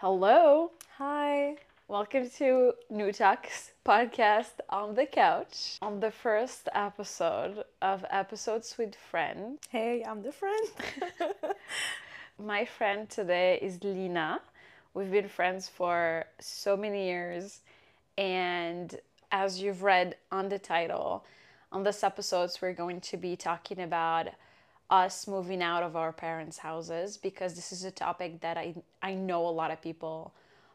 [0.00, 0.70] Hello.
[0.98, 1.56] Hi.
[1.88, 5.76] Welcome to NouTalks podcast on the couch.
[5.82, 9.58] On the first episode of Episodes with Friend.
[9.70, 10.68] Hey, I'm the friend.
[12.38, 14.40] My friend today is Lina.
[14.94, 17.62] We've been friends for so many years,
[18.16, 18.94] and
[19.32, 21.24] as you've read on the title,
[21.72, 24.28] on this episodes we're going to be talking about
[24.90, 29.14] us moving out of our parents' houses because this is a topic that I I
[29.14, 30.32] know a lot of people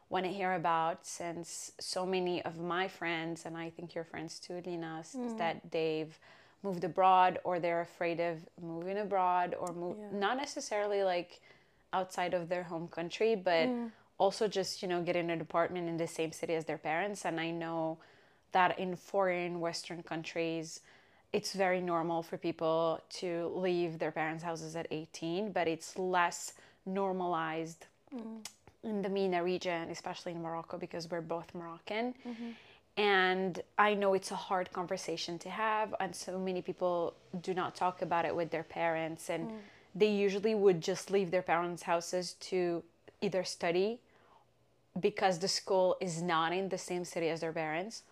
[0.08, 4.38] want to hear about since so many of my friends and I think your friends
[4.38, 5.38] too, Lina, mm.
[5.38, 6.16] that they've
[6.62, 10.18] moved abroad or they're afraid of moving abroad or move yeah.
[10.18, 11.40] not necessarily like
[11.92, 13.90] outside of their home country, but mm.
[14.18, 17.24] also just, you know, getting an apartment in the same city as their parents.
[17.24, 17.98] And I know
[18.52, 20.80] that in foreign Western countries,
[21.34, 26.52] it's very normal for people to leave their parents' houses at 18, but it's less
[26.86, 28.46] normalized mm.
[28.84, 32.14] in the MENA region, especially in Morocco, because we're both Moroccan.
[32.26, 32.50] Mm-hmm.
[32.96, 37.74] And I know it's a hard conversation to have, and so many people do not
[37.74, 39.58] talk about it with their parents, and mm.
[39.92, 42.84] they usually would just leave their parents' houses to
[43.20, 43.98] either study
[45.00, 48.02] because the school is not in the same city as their parents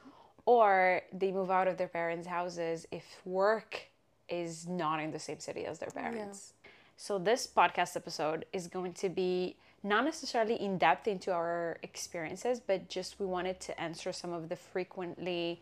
[0.47, 3.89] or they move out of their parents' houses if work
[4.29, 6.55] is not in the same city as their parents.
[6.65, 6.71] Yeah.
[6.97, 12.61] So this podcast episode is going to be not necessarily in depth into our experiences,
[12.61, 15.61] but just we wanted to answer some of the frequently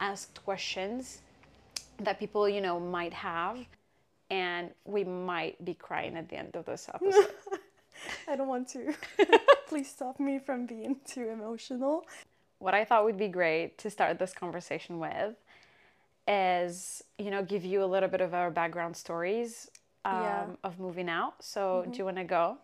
[0.00, 1.22] asked questions
[1.98, 3.58] that people, you know, might have
[4.30, 7.30] and we might be crying at the end of this episode.
[8.28, 8.92] I don't want to.
[9.68, 12.04] Please stop me from being too emotional
[12.58, 15.34] what I thought would be great to start this conversation with
[16.26, 19.70] is, you know, give you a little bit of our background stories
[20.04, 20.46] um, yeah.
[20.64, 21.34] of moving out.
[21.40, 21.92] So, mm-hmm.
[21.92, 22.58] do you want to go?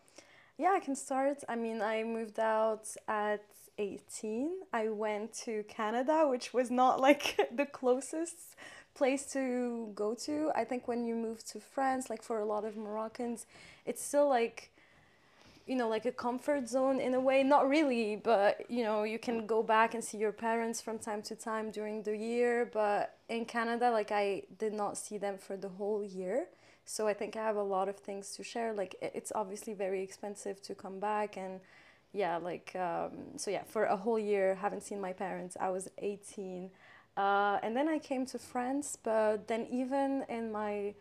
[0.59, 1.39] Yeah, I can start.
[1.49, 3.45] I mean, I moved out at
[3.79, 4.51] 18.
[4.73, 8.57] I went to Canada, which was not like the closest
[8.95, 10.51] place to go to.
[10.55, 13.47] I think when you move to France, like for a lot of Moroccans,
[13.87, 14.72] it's still like
[15.67, 17.43] you know like a comfort zone in a way.
[17.43, 21.23] Not really but you know you can go back and see your parents from time
[21.23, 22.71] to time during the year.
[22.73, 26.47] But in canada like i did not see them for the whole year.
[26.85, 28.73] So i think i have a lot of things to share.
[28.73, 31.61] Like it's obviously very expensive to come back and
[32.13, 35.57] yeah like um, so yeah for a whole year haven't seen my parents.
[35.61, 36.71] I was 18
[37.17, 40.95] uh, and then i came to france but then even in my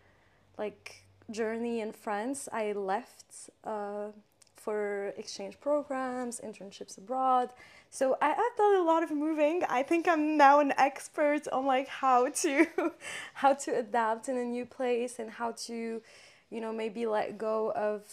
[0.57, 4.07] like journey in france i left uh,
[4.63, 7.49] for exchange programs, internships abroad.
[7.89, 9.63] So I, I've done a lot of moving.
[9.69, 12.67] I think I'm now an expert on like how to
[13.33, 16.01] how to adapt in a new place and how to,
[16.49, 18.03] you know, maybe let go of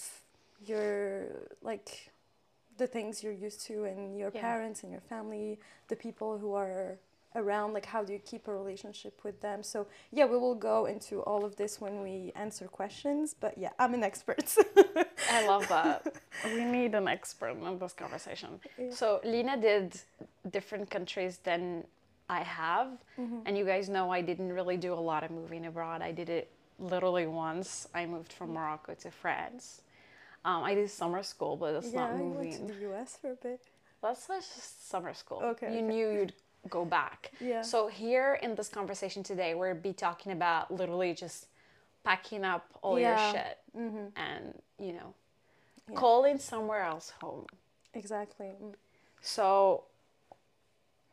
[0.66, 1.26] your
[1.62, 2.10] like
[2.78, 4.40] the things you're used to and your yeah.
[4.40, 6.98] parents and your family, the people who are
[7.34, 10.86] around like how do you keep a relationship with them so yeah we will go
[10.86, 14.54] into all of this when we answer questions but yeah i'm an expert
[15.30, 16.14] i love that
[16.46, 18.90] we need an expert in this conversation yeah.
[18.90, 20.00] so lina did
[20.50, 21.84] different countries than
[22.30, 23.40] i have mm-hmm.
[23.44, 26.30] and you guys know i didn't really do a lot of moving abroad i did
[26.30, 29.82] it literally once i moved from morocco to france
[30.46, 33.18] um, i did summer school but it's yeah, not moving I went to the us
[33.20, 33.60] for a bit
[34.02, 35.40] that's just summer school.
[35.42, 35.72] Okay.
[35.72, 35.82] You okay.
[35.82, 36.32] knew you'd
[36.68, 37.32] go back.
[37.40, 37.62] Yeah.
[37.62, 41.46] So here in this conversation today, we'll be talking about literally just
[42.04, 43.08] packing up all yeah.
[43.08, 44.06] your shit mm-hmm.
[44.16, 45.14] and you know
[45.88, 45.94] yeah.
[45.94, 47.46] calling somewhere else home.
[47.94, 48.52] Exactly.
[49.20, 49.84] So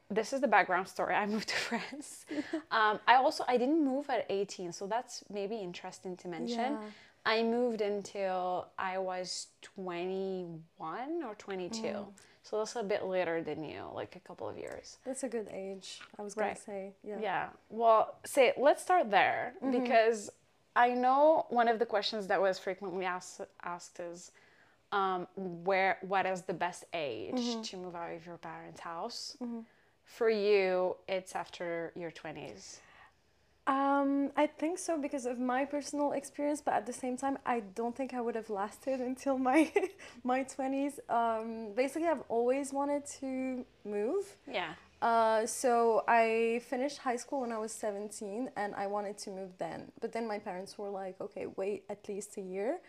[0.10, 1.16] this is the background story.
[1.16, 2.26] I moved to France.
[2.72, 6.74] um, I also I didn't move at 18, so that's maybe interesting to mention.
[6.74, 6.80] Yeah.
[7.28, 11.82] I moved until I was 21 or 22.
[11.82, 12.06] Mm.
[12.46, 15.00] So that's a bit later than you, like a couple of years.
[15.04, 16.00] That's a good age.
[16.20, 17.18] I was gonna say, yeah.
[17.20, 17.50] Yeah.
[17.70, 19.82] Well, say let's start there mm-hmm.
[19.82, 20.30] because
[20.76, 24.32] I know one of the questions that was frequently asked asked is,
[24.92, 27.62] um, where what is the best age mm-hmm.
[27.64, 29.38] to move out of your parents' house?
[29.42, 29.62] Mm-hmm.
[30.04, 32.80] For you, it's after your twenties.
[33.68, 37.62] Um, I think so because of my personal experience, but at the same time, I
[37.74, 39.72] don't think I would have lasted until my
[40.24, 41.00] my twenties.
[41.10, 44.38] Um, basically, I've always wanted to move.
[44.48, 44.74] Yeah.
[45.02, 49.52] Uh, so I finished high school when I was seventeen, and I wanted to move
[49.58, 49.92] then.
[50.00, 52.80] But then my parents were like, "Okay, wait at least a year."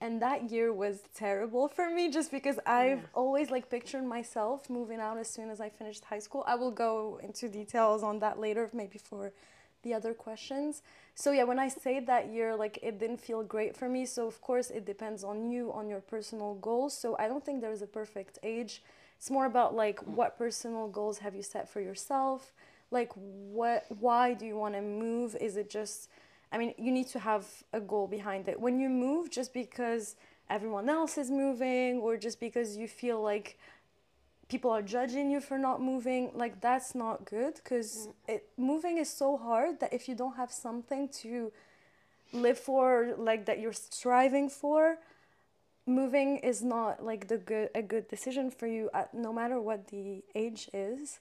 [0.00, 3.14] And that year was terrible for me just because I've yeah.
[3.14, 6.42] always like pictured myself moving out as soon as I finished high school.
[6.44, 9.32] I will go into details on that later, maybe for
[9.82, 10.82] the other questions.
[11.14, 14.06] So yeah, when I say that year, like it didn't feel great for me.
[14.06, 16.96] So of course it depends on you, on your personal goals.
[16.96, 18.82] So I don't think there's a perfect age.
[19.18, 22.52] It's more about like what personal goals have you set for yourself?
[22.90, 25.36] Like what why do you want to move?
[25.40, 26.08] Is it just
[26.50, 28.60] I mean, you need to have a goal behind it.
[28.60, 30.16] When you move just because
[30.50, 33.58] everyone else is moving or just because you feel like
[34.52, 38.38] people are judging you for not moving like that's not good because mm.
[38.58, 41.50] moving is so hard that if you don't have something to
[42.34, 44.98] live for like that you're striving for
[45.86, 49.86] moving is not like the good a good decision for you at, no matter what
[49.88, 51.20] the age is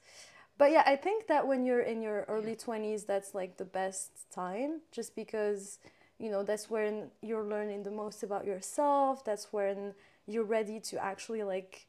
[0.57, 4.12] but yeah i think that when you're in your early 20s that's like the best
[4.36, 5.80] time just because
[6.19, 9.94] you know that's when you're learning the most about yourself that's when
[10.27, 11.88] you're ready to actually like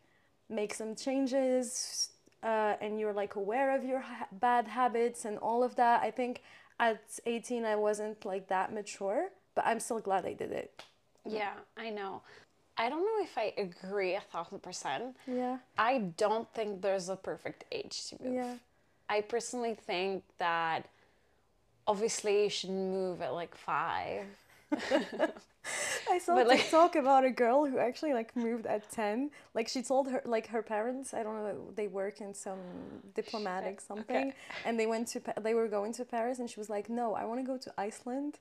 [0.49, 2.11] make some changes
[2.43, 6.03] uh, and you're like aware of your ha- bad habits and all of that.
[6.03, 6.43] I think
[6.81, 10.83] at 18 I wasn't like that mature, but I'm still glad I did it.
[11.25, 12.23] Yeah, I know.
[12.77, 15.17] I don't know if I agree a thousand percent.
[15.27, 15.59] Yeah.
[15.79, 18.35] I don't think there's a perfect age to move.
[18.35, 18.55] Yeah.
[19.09, 20.89] I personally think that
[21.87, 24.25] obviously you should move at like five.
[26.11, 29.31] I saw but, like, TikTok about a girl who actually like moved at ten.
[29.55, 32.61] Like she told her like her parents, I don't know, they work in some
[33.15, 34.35] diplomatic something, okay.
[34.65, 37.25] and they went to they were going to Paris, and she was like, no, I
[37.25, 38.39] want to go to Iceland.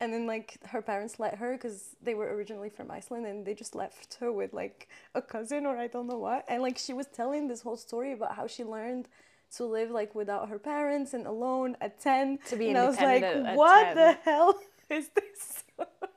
[0.00, 3.54] And then like her parents let her because they were originally from Iceland and they
[3.54, 6.44] just left her with like a cousin or I don't know what.
[6.48, 9.08] And like she was telling this whole story about how she learned
[9.56, 13.00] to live like without her parents and alone at 10 to be and I was
[13.00, 13.22] like
[13.56, 13.96] what 10.
[13.96, 14.58] the hell
[14.90, 15.63] is this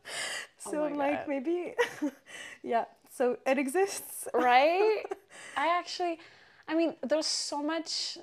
[0.66, 1.28] Oh so like God.
[1.30, 1.76] maybe
[2.64, 5.04] yeah so it exists right
[5.56, 6.20] i actually
[6.68, 8.18] i mean there's so much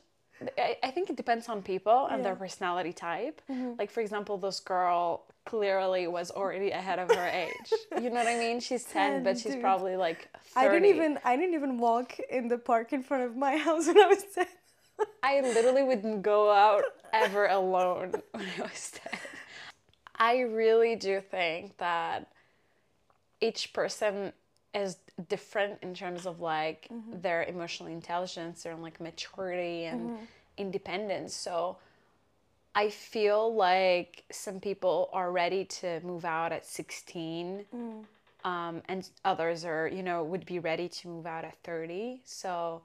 [0.58, 2.24] I, I think it depends on people and yeah.
[2.24, 3.72] their personality type mm-hmm.
[3.78, 7.72] like for example this girl clearly was already ahead of her age
[8.02, 9.60] you know what i mean she's 10, 10 but she's dude.
[9.60, 10.66] probably like 30.
[10.66, 13.86] i didn't even i didn't even walk in the park in front of my house
[13.86, 14.46] when i was 10
[15.22, 19.18] i literally wouldn't go out ever alone when i was 10
[20.16, 22.30] I really do think that
[23.40, 24.32] each person
[24.74, 24.96] is
[25.28, 27.20] different in terms of like mm-hmm.
[27.20, 30.24] their emotional intelligence, their like maturity and mm-hmm.
[30.56, 31.34] independence.
[31.34, 31.76] So
[32.74, 37.64] I feel like some people are ready to move out at 16.
[37.74, 38.04] Mm.
[38.44, 42.20] Um, and others are, you know, would be ready to move out at 30.
[42.24, 42.82] So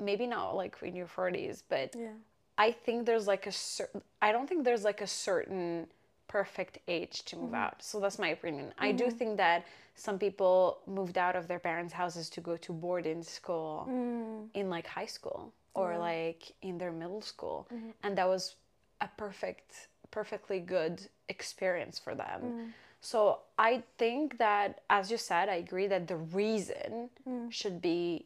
[0.00, 2.12] maybe not like in your 40s, but yeah.
[2.56, 5.88] I think there's like a certain, I don't think there's like a certain
[6.28, 7.54] perfect age to move mm-hmm.
[7.56, 7.82] out.
[7.82, 8.66] So that's my opinion.
[8.66, 8.84] Mm-hmm.
[8.84, 9.16] I do mm-hmm.
[9.16, 13.88] think that some people moved out of their parents' houses to go to boarding school
[13.90, 14.46] mm.
[14.54, 15.98] in like high school or yeah.
[15.98, 17.66] like in their middle school.
[17.74, 17.90] Mm-hmm.
[18.04, 18.54] And that was
[19.00, 22.40] a perfect, perfectly good experience for them.
[22.42, 22.66] Mm.
[23.00, 27.52] So I think that, as you said, I agree that the reason mm.
[27.52, 28.24] should be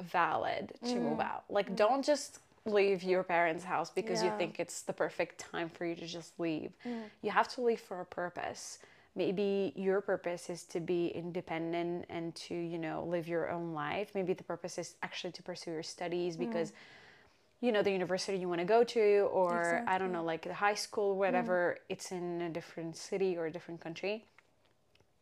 [0.00, 1.24] valid to move mm.
[1.24, 1.44] out.
[1.48, 1.76] Like, mm.
[1.76, 4.30] don't just leave your parents' house because yeah.
[4.30, 6.72] you think it's the perfect time for you to just leave.
[6.86, 7.02] Mm.
[7.22, 8.78] You have to leave for a purpose.
[9.14, 14.12] Maybe your purpose is to be independent and to, you know, live your own life.
[14.14, 16.40] Maybe the purpose is actually to pursue your studies mm.
[16.40, 16.74] because mm.
[17.60, 19.94] you know the university you want to go to or exactly.
[19.94, 21.82] I don't know like the high school whatever mm.
[21.88, 24.24] it's in a different city or a different country.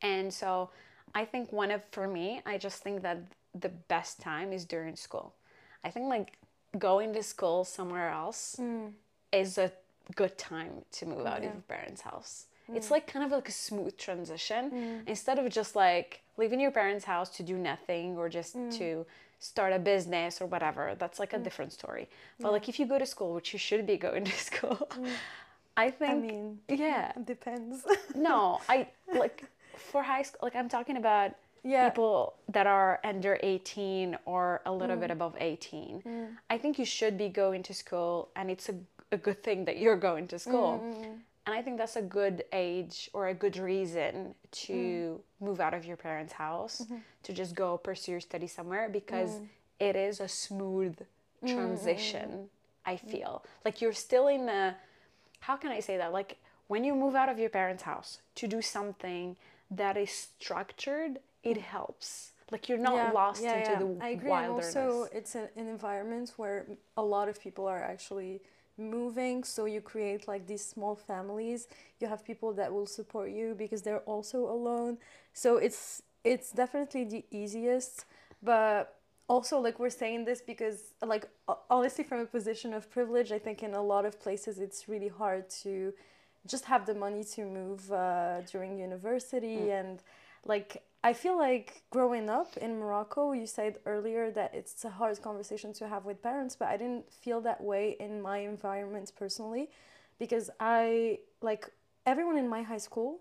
[0.02, 0.70] And so
[1.14, 3.19] I think one of for me, I just think that
[3.58, 5.34] the best time is during school.
[5.82, 6.37] I think like
[6.79, 8.93] going to school somewhere else mm.
[9.33, 9.73] is a
[10.15, 11.49] good time to move out yeah.
[11.49, 12.47] of your parents' house.
[12.71, 12.77] Mm.
[12.77, 15.09] It's like kind of like a smooth transition mm.
[15.09, 18.77] instead of just like leaving your parents' house to do nothing or just mm.
[18.79, 19.07] to
[19.39, 20.95] start a business or whatever.
[20.99, 21.45] That's like a mm.
[21.45, 22.09] different story.
[22.39, 22.53] But yeah.
[22.53, 24.89] like if you go to school, which you should be going to school.
[25.77, 26.11] I think.
[26.11, 27.87] I mean, yeah, depends.
[28.15, 29.45] no, I like
[29.77, 30.41] for high school.
[30.43, 31.88] Like I'm talking about yeah.
[31.88, 35.00] people that are under 18 or a little mm.
[35.00, 36.29] bit above 18 mm.
[36.49, 38.75] i think you should be going to school and it's a,
[39.12, 41.02] a good thing that you're going to school mm.
[41.02, 45.47] and i think that's a good age or a good reason to mm.
[45.47, 46.97] move out of your parents house mm-hmm.
[47.23, 49.49] to just go pursue your study somewhere because mm.
[49.79, 50.97] it is a smooth
[51.47, 52.49] transition
[52.85, 54.76] i feel like you're still in a
[55.40, 56.37] how can i say that like
[56.69, 59.37] when you move out of your parents house to do something
[59.71, 63.78] that is structured it helps like you're not yeah, lost yeah, into yeah.
[63.78, 64.30] the I agree.
[64.30, 64.75] wilderness.
[64.75, 66.66] And also, it's an, an environment where
[66.97, 68.40] a lot of people are actually
[68.76, 69.44] moving.
[69.44, 71.68] So you create like these small families.
[72.00, 74.99] You have people that will support you because they're also alone.
[75.32, 78.04] So it's it's definitely the easiest,
[78.42, 78.97] but
[79.28, 83.38] also like we're saying this because like ho- honestly from a position of privilege i
[83.38, 85.94] think in a lot of places it's really hard to
[86.49, 90.02] just have the money to move uh, during university and
[90.44, 95.21] like i feel like growing up in morocco you said earlier that it's a hard
[95.23, 99.69] conversation to have with parents but i didn't feel that way in my environment personally
[100.19, 101.71] because i like
[102.07, 103.21] everyone in my high school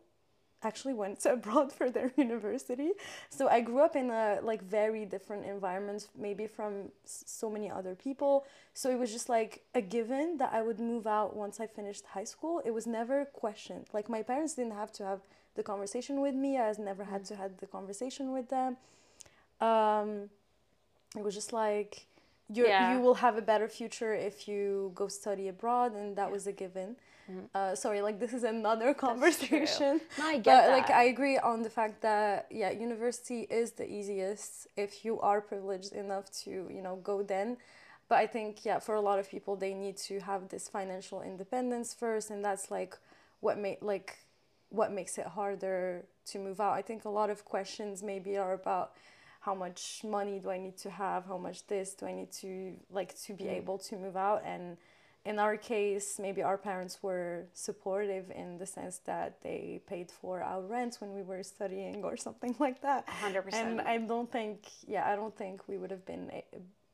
[0.62, 2.92] actually went abroad for their university.
[3.30, 7.96] So I grew up in a like very different environment, maybe from so many other
[7.96, 8.46] people.
[8.74, 12.06] So it was just like a given that I would move out once I finished
[12.06, 12.62] high school.
[12.66, 13.88] It was never questioned.
[13.94, 15.22] Like my parents didn't have to have
[15.56, 16.58] the conversation with me.
[16.58, 18.78] I never had to have the conversation with them.
[19.62, 20.30] Um,
[21.16, 22.06] it was just like
[22.52, 22.94] you Yeah.
[22.94, 26.52] you will have a better future if you go study abroad, and that was a
[26.52, 26.96] given.
[27.30, 27.46] Mm-hmm.
[27.54, 30.02] Uh, sorry, like this is another conversation.
[30.18, 30.70] No, I get But that.
[30.72, 35.42] like I agree on the fact that yeah, university is the easiest if you are
[35.42, 37.58] privileged enough to you know go then.
[38.08, 41.22] But I think yeah, for a lot of people they need to have this financial
[41.22, 42.98] independence first, and that's like
[43.42, 44.18] what made like
[44.70, 46.74] what makes it harder to move out.
[46.74, 48.94] I think a lot of questions maybe are about
[49.42, 52.74] how much money do I need to have, how much this do I need to
[52.92, 54.78] like to be able to move out and
[55.30, 60.42] in our case, maybe our parents were supportive in the sense that they paid for
[60.42, 63.06] our rent when we were studying or something like that.
[63.08, 63.54] 100%.
[63.54, 64.58] And I don't think,
[64.88, 66.32] yeah, I don't think we would have been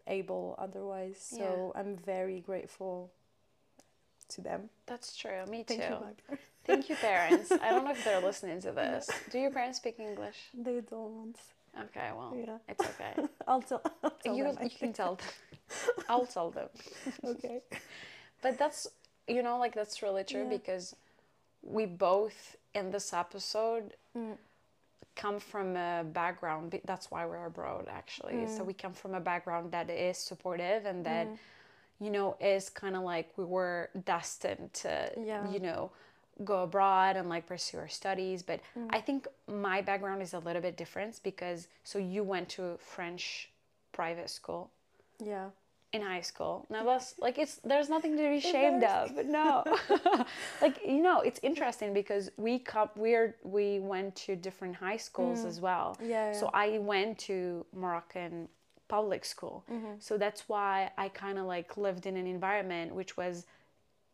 [0.06, 1.18] able otherwise.
[1.38, 3.10] So I'm very grateful
[4.34, 4.70] to them.
[4.86, 5.46] That's true.
[5.50, 5.78] Me too.
[5.78, 6.44] Thank you, parents.
[6.66, 7.52] Thank you, parents.
[7.54, 9.10] I don't know if they're listening to this.
[9.32, 10.36] Do your parents speak English?
[10.54, 11.38] They don't.
[11.86, 12.58] Okay, well, Yeah.
[12.68, 13.14] it's okay.
[13.48, 13.82] I'll tell.
[14.04, 15.28] I'll tell you them, you can tell them.
[16.10, 16.70] I'll tell them.
[17.24, 17.62] Okay.
[18.46, 18.82] But that's
[19.28, 20.58] you know like that's really true Yeah.
[20.58, 20.86] because
[21.64, 23.86] we both in this episode
[24.16, 24.38] Mm.
[25.16, 28.46] come from a background that's why we're abroad actually.
[28.56, 28.66] So Mm.
[28.70, 31.28] we come from a background that is supportive and that
[32.04, 34.92] you know is kind of like we were destined to
[35.32, 35.50] Yeah.
[35.54, 35.82] you know
[36.44, 38.90] go abroad and like pursue our studies but Mm.
[38.98, 41.60] i think my background is a little bit different because
[41.92, 43.50] so you went to french
[44.00, 44.64] private school
[45.34, 45.50] Yeah.
[45.94, 46.66] In high school.
[46.70, 49.12] Now that's like it's there's nothing to be ashamed of.
[49.26, 49.64] No,
[50.62, 55.46] like you know, it's interesting because we come we're we went to different high schools
[55.46, 55.98] as well.
[56.02, 56.10] Mm.
[56.10, 58.50] Yeah, So I went to Moroccan
[58.88, 59.64] public school.
[59.72, 59.94] Mm-hmm.
[60.00, 63.46] So that's why I kind of like lived in an environment which was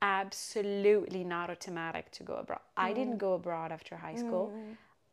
[0.01, 2.61] absolutely not automatic to go abroad.
[2.77, 2.95] I Mm.
[2.95, 4.53] didn't go abroad after high school.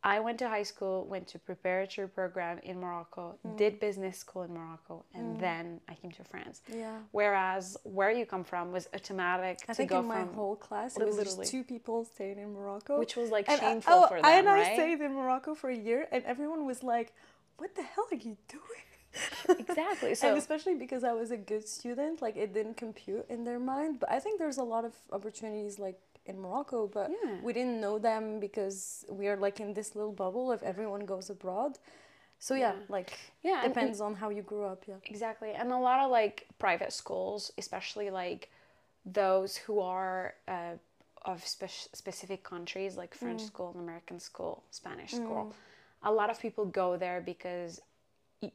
[0.04, 3.56] I went to high school, went to preparatory program in Morocco, Mm.
[3.56, 6.62] did business school in Morocco, and then I came to France.
[6.72, 6.98] Yeah.
[7.10, 11.16] Whereas where you come from was automatic I think in my whole class it was
[11.16, 12.98] just two people staying in Morocco.
[12.98, 14.74] which was like And I- shameful oh, for them, I and I right?
[14.76, 17.12] stayed in Morocco for a year, and everyone was like,
[17.56, 18.84] "What the hell are you doing?"
[19.58, 20.14] exactly.
[20.20, 23.58] So and especially because I was a good student, like it didn't compute in their
[23.58, 24.00] mind.
[24.00, 25.98] But I think there's a lot of opportunities like
[26.28, 27.40] in Morocco, but Yeah.
[27.42, 31.30] we didn't know them because we are like in this little bubble if everyone goes
[31.30, 31.78] abroad.
[32.38, 32.84] So yeah, Yeah.
[32.88, 33.10] like
[33.42, 34.86] Yeah, and- depends on how you grew up.
[34.86, 34.96] Yeah.
[35.06, 35.52] Exactly.
[35.52, 38.50] And a lot of like private schools, especially like
[39.04, 40.74] those who are uh,
[41.24, 45.52] of spe- specific countries, like French school, American school, Spanish school,
[46.02, 47.80] a lot of people go there because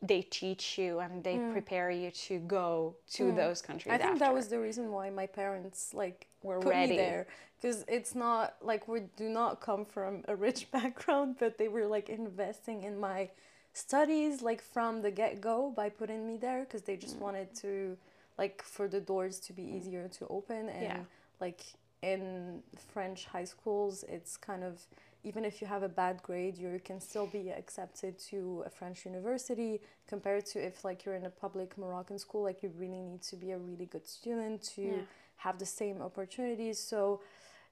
[0.01, 3.93] they teach you and they prepare you to go to those countries.
[3.93, 4.25] I think after.
[4.25, 6.95] that was the reason why my parents like Were put ready.
[6.95, 7.27] there
[7.61, 11.85] because it's not like we do not come from a rich background, but they were
[11.85, 13.29] like investing in my
[13.73, 17.01] studies like from the get go by putting me there because they Mm.
[17.01, 17.97] just wanted to
[18.37, 20.99] like for the doors to be easier to open and Yeah.
[21.41, 21.61] like
[22.01, 22.61] in
[22.93, 24.85] French high schools, it's kind of
[25.23, 29.05] even if you have a bad grade, you can still be accepted to a French
[29.05, 33.21] university compared to if like you're in a public Moroccan school, like you really need
[33.23, 35.01] to be a really good student to Yeah.
[35.37, 36.77] have the same opportunities.
[36.79, 37.21] So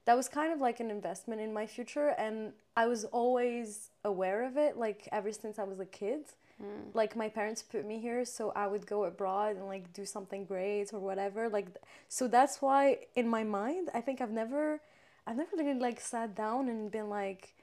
[0.06, 4.44] that was kind of like an investment in my future and I was always aware
[4.44, 6.22] of it like ever since I was a kid.
[6.60, 6.90] Hmm.
[6.94, 10.44] Like my parents put me here so I would go abroad and like do something
[10.44, 11.48] great or whatever.
[11.48, 11.68] Like
[12.08, 14.80] so that's why in my mind I think I've never
[15.26, 17.54] I've never really like sat down and been like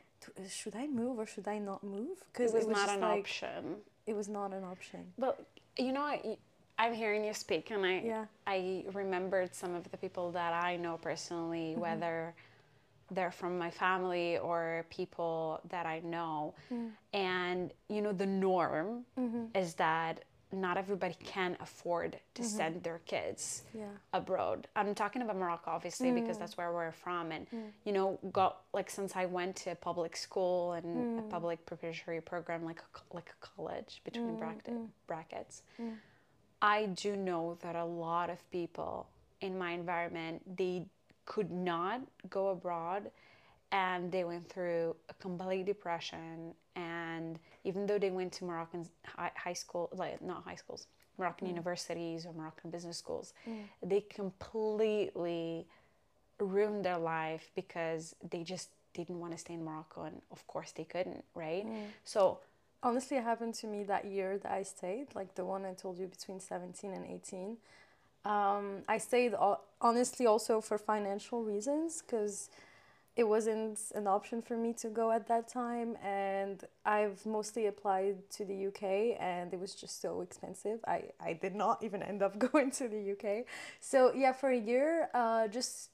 [0.49, 2.17] should I move or should I not move?
[2.31, 3.75] Because it was, not an like, option.
[4.05, 5.13] It was not an option.
[5.17, 5.45] But
[5.77, 6.37] you know, I,
[6.77, 8.25] I'm hearing you speak, and I Yeah.
[8.47, 11.81] I remembered some of the people that I know personally, Mm-hmm.
[11.81, 12.33] whether
[13.11, 16.91] they're from my family or people that I know, Mm.
[17.13, 19.45] and you know, the norm Mm-hmm.
[19.57, 22.57] is that not everybody can afford to mm-hmm.
[22.57, 23.85] send their kids Yeah.
[24.13, 24.67] abroad.
[24.75, 26.39] I'm talking about Morocco, obviously, because mm.
[26.39, 27.31] that's where we're from.
[27.31, 27.69] And, mm.
[27.83, 31.29] you know, got like since I went to public school and a mm.
[31.29, 34.73] public preparatory program, like a, like a college between bracket,
[35.05, 35.61] brackets,
[36.61, 39.07] I do know that a lot of people
[39.41, 40.85] in my environment they
[41.25, 43.11] could not go abroad
[43.71, 46.53] and they went through a complete depression.
[46.75, 51.47] And even though they went to moroccan high, high school like not high schools moroccan
[51.47, 51.51] mm.
[51.51, 53.63] universities or moroccan business schools mm.
[53.83, 55.67] they completely
[56.39, 60.71] ruined their life because they just didn't want to stay in morocco and of course
[60.71, 61.65] they couldn't right?
[61.67, 61.87] Mm.
[62.05, 62.39] So
[62.81, 65.99] Honestly, it happened to me that year that I stayed, like the one I told
[65.99, 67.57] you between 17 and 18.
[68.23, 69.33] Um, I stayed
[69.81, 72.49] honestly also for financial reasons because
[73.19, 75.97] it wasn't an option for me to go at that time.
[76.01, 80.79] And I've mostly applied to the UK and it was just so expensive.
[80.87, 83.45] I, I did not even end up going to the UK.
[83.81, 85.89] So, yeah, for a year, uh, just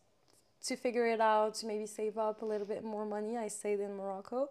[0.67, 3.79] to figure it out, to maybe save up a little bit more money, I stayed
[3.79, 4.49] in Morocco.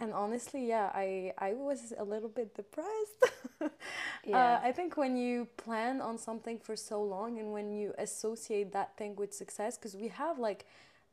[0.00, 3.22] And honestly, yeah, I, I was a little bit depressed.
[4.24, 4.58] Yeah.
[4.62, 8.72] uh, I think when you plan on something for so long and when you associate
[8.72, 10.66] that thing with success, because we have like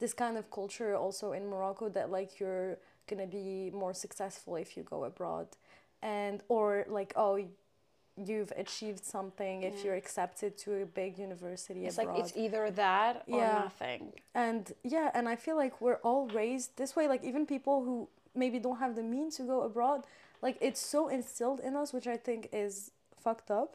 [0.04, 2.78] this kind of culture also in Morocco that like you're
[3.10, 5.48] gonna be more successful if you go abroad.
[6.02, 7.36] And, or like, oh,
[8.30, 9.84] you've achieved something if Yeah.
[9.84, 13.62] you're accepted to a big university it's abroad like it's either that or Yeah.
[13.64, 14.04] nothing
[14.44, 14.64] and
[14.96, 17.96] yeah and i feel like we're all raised this way like even people who
[18.42, 20.00] maybe don't have the means to go abroad
[20.46, 22.92] like it's so instilled in us which i think is
[23.26, 23.72] fucked up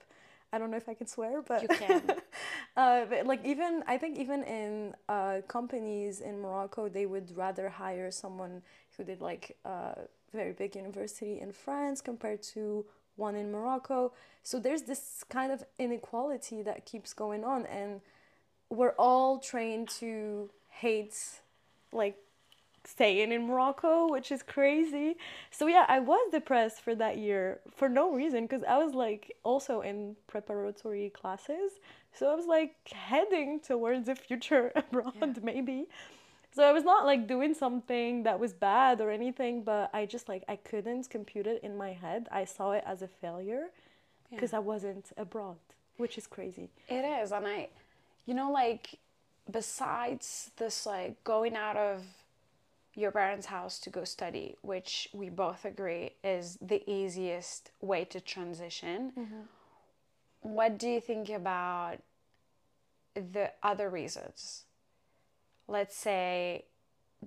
[0.52, 2.00] i don't know if i can swear but you can
[2.78, 7.68] uh, but like even i think even in uh, companies in morocco they would rather
[7.68, 8.62] hire someone
[8.97, 12.85] who did like a very big university in france compared to
[13.18, 14.12] one in morocco.
[14.42, 18.00] So there's this kind of inequality that keeps going on and
[18.70, 21.16] we're all trained to hate
[21.92, 22.16] like
[22.88, 25.16] staying in Morocco, which is crazy.
[25.50, 29.37] So yeah, I was depressed for that year for no reason because I was like
[29.45, 31.73] also in preparatory classes.
[32.12, 35.87] So I was like heading towards a future abroad maybe.
[36.54, 40.28] So I was not like doing something that was bad or anything, but I just
[40.28, 42.26] like I couldn't compute it in my head.
[42.33, 43.66] I saw it as a failure
[44.30, 45.59] because I wasn't abroad,
[45.99, 46.71] which is crazy.
[46.88, 47.68] It is, and I,
[48.26, 48.98] you know, like
[49.51, 52.03] besides this, like going out of
[52.98, 58.20] your parents' house to go study, which we both agree is the easiest way to
[58.20, 59.12] transition.
[60.40, 61.98] What do you think about
[63.14, 64.64] the other reasons?
[65.68, 66.64] Let's say,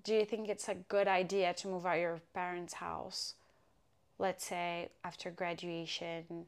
[0.03, 3.35] do you think it's a good idea to move out your parents' house?
[4.19, 6.47] Let's say after graduation,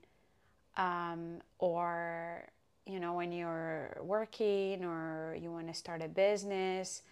[0.75, 2.49] um, or
[2.85, 7.03] you know when you're working or you want to start a business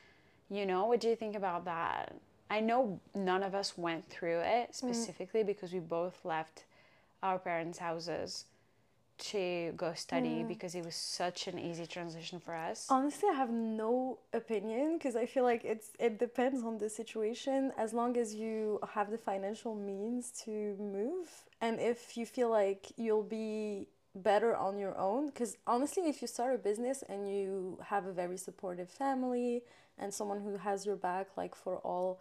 [0.51, 2.13] you know what do you think about that?
[2.49, 4.75] I know none of us went through it mm.
[4.75, 6.65] specifically because we both left
[7.23, 8.45] our parents houses
[9.21, 12.87] to go study because it was such an easy transition for us.
[12.89, 17.71] Honestly, I have no opinion because I feel like it's it depends on the situation.
[17.77, 21.27] As long as you have the financial means to move,
[21.61, 26.27] and if you feel like you'll be better on your own, because honestly, if you
[26.27, 29.61] start a business and you have a very supportive family
[30.01, 32.19] and someone who has your back, like for all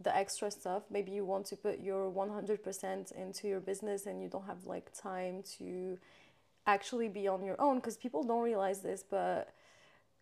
[0.00, 4.06] the extra stuff, maybe you want to put your one hundred percent into your business
[4.06, 5.98] and you don't have like time to
[6.66, 9.54] actually be on your own because people don't realize this but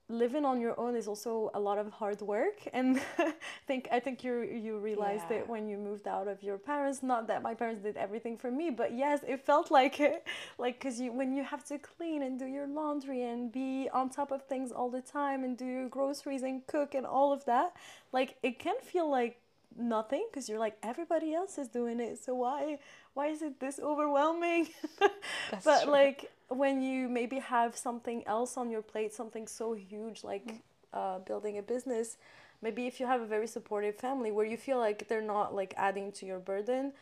[0.08, 3.32] living on your own is also a lot of hard work and I
[3.66, 5.38] think I think you you realized Yeah.
[5.38, 8.50] it when you moved out of your parents not that my parents did everything for
[8.50, 10.26] me but yes it felt like it
[10.58, 14.10] like cuz you when you have to clean and do your laundry and be on
[14.10, 17.44] top of things all the time and do your groceries and cook and all of
[17.46, 17.74] that
[18.12, 19.40] like it can feel like
[19.76, 22.78] nothing because you're like everybody else is doing it so why
[23.14, 24.68] why is it this overwhelming
[25.64, 25.92] but true.
[25.92, 30.60] like when you maybe have something else on your plate something so huge like Mm.
[30.92, 32.16] uh, building a business
[32.62, 35.74] maybe if you have a very supportive family where you feel like they're not like
[35.76, 36.92] adding to your burden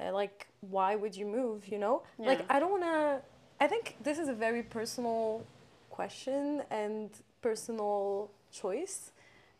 [0.00, 3.20] uh, like why would you move you know like i don't want to
[3.60, 5.44] i think this is a very personal
[5.90, 7.10] question and
[7.42, 9.10] personal choice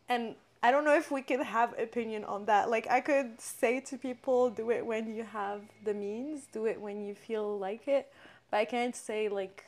[0.08, 2.70] and I don't know if we can have opinion on that.
[2.70, 6.80] Like I could say to people, do it when you have the means, do it
[6.80, 8.10] when you feel like it,
[8.54, 9.64] but I can't say like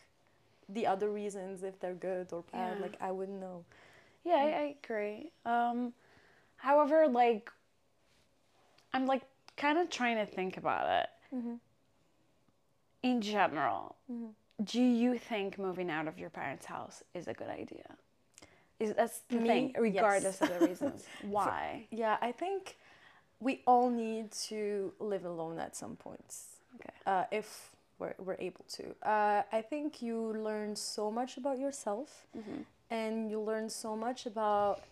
[0.69, 2.77] the other reasons if they're good or bad.
[2.77, 2.83] Yeah.
[2.83, 3.65] Like I wouldn't know.
[4.25, 5.33] Yeah, I, I agree.
[5.45, 5.93] Um,
[6.57, 7.51] however, like,
[8.93, 9.23] I'm like
[9.57, 11.09] kind of trying to think about it.
[13.03, 13.97] in general,
[14.63, 17.97] do you think moving out of your parents' house is a good idea?
[18.79, 20.49] Is that's the Me, thing, regardless yes.
[20.49, 21.03] of the reasons.
[21.23, 21.89] Why?
[21.91, 22.77] Yeah, I think
[23.41, 26.59] we all need to live alone at some points.
[26.77, 26.95] Okay.
[27.05, 28.95] uh, if we're, we're able to.
[29.09, 32.63] Uh, I think you learn so much about yourself Mm-hmm.
[32.91, 34.83] and you learn so much about.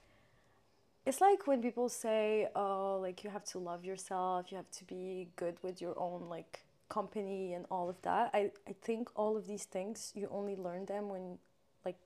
[1.06, 4.84] It's like when people say, oh, like you have to love yourself, you have to
[4.84, 8.30] be good with your own like company and all of that.
[8.32, 11.38] I, I think all of these things, you only learn them when
[11.84, 11.98] like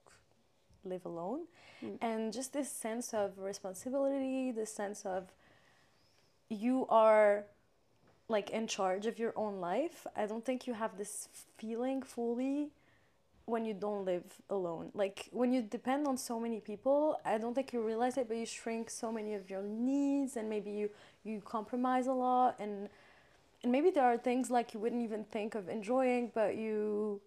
[0.85, 1.43] live alone.
[1.85, 1.99] Mm.
[2.01, 5.33] And just this sense of responsibility, this sense of
[6.49, 7.45] you are
[8.29, 10.07] like in charge of your own life.
[10.17, 12.71] I don't think you have this feeling fully
[13.47, 14.91] when you don't live alone.
[14.95, 18.37] Like when you depend on so many people, I don't think you realize it, but
[18.37, 20.91] you shrink so many of your needs and maybe you
[21.25, 22.89] you compromise a lot and
[23.63, 27.21] and maybe there are things like you wouldn't even think of enjoying, but you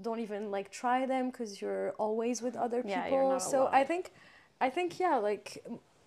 [0.00, 3.18] don't even like try them because you're always with other Yeah, people.
[3.18, 4.12] you're not so I think
[4.60, 5.64] I think yeah, like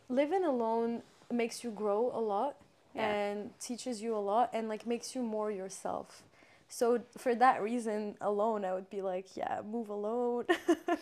[0.09, 2.55] living alone makes you grow a lot
[2.95, 3.11] Yeah.
[3.11, 6.23] and teaches you a lot and like makes you more yourself.
[6.67, 10.45] So for that reason alone, I would be like, yeah, move alone.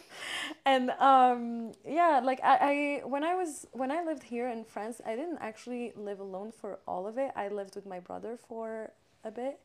[0.66, 2.58] and um, yeah, like I,
[3.02, 6.52] I when I was when I lived here in France, I didn't actually live alone
[6.52, 7.32] for all of it.
[7.36, 8.92] I lived with my brother for
[9.24, 9.60] a bit,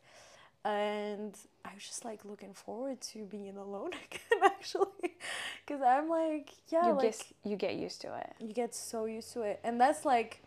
[0.64, 5.16] and I was just like looking forward to being alone again, actually,
[5.66, 8.32] because I'm like, yeah, you like get you get used to it.
[8.38, 10.42] you get so used to it and that's like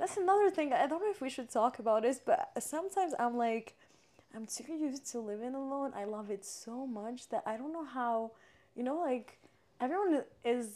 [0.00, 3.36] that's another thing i don't know if we should talk about this but sometimes i'm
[3.36, 3.74] like
[4.34, 7.84] i'm too used to living alone i love it so much that i don't know
[7.84, 8.30] how
[8.76, 9.38] you know like
[9.80, 10.68] everyone is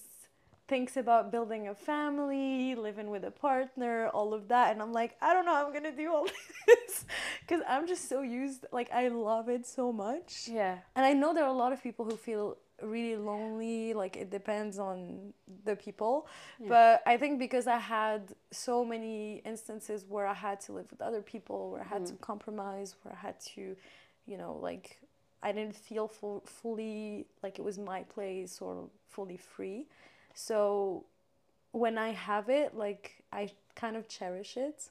[0.67, 5.15] thinks about building a family living with a partner all of that and i'm like
[5.21, 6.27] i don't know how i'm gonna do all
[6.67, 7.05] this
[7.41, 10.79] because i'm just so used like i love it so much Yeah.
[10.97, 14.31] and I know there are a lot of people who feel really lonely, like it
[14.31, 15.33] depends on
[15.65, 16.27] the people.
[16.61, 16.69] Yeah.
[16.69, 21.01] But I think because I had so many instances where I had to live with
[21.01, 22.21] other people, where I had to mm.
[22.21, 23.77] compromise, where I had to,
[24.27, 25.01] you know, like
[25.43, 29.87] I didn't feel full, fully like it was my place or fully free.
[30.35, 31.05] So
[31.73, 34.91] when I have it, like I kind of cherish it.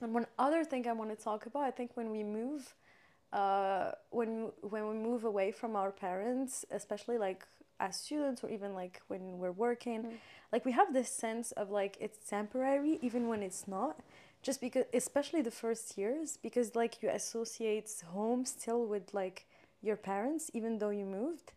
[0.00, 2.74] And one other thing I want to talk about, I think when we move,
[3.32, 7.46] uh, when when we move away from our parents, especially like
[7.78, 10.12] as students or even like when we're working, Mm.
[10.52, 13.96] like we have this sense of like it's temporary even when it's not.
[14.42, 19.46] Just because, especially the first years, because like you associate home still with like
[19.82, 21.52] your parents, even though you moved,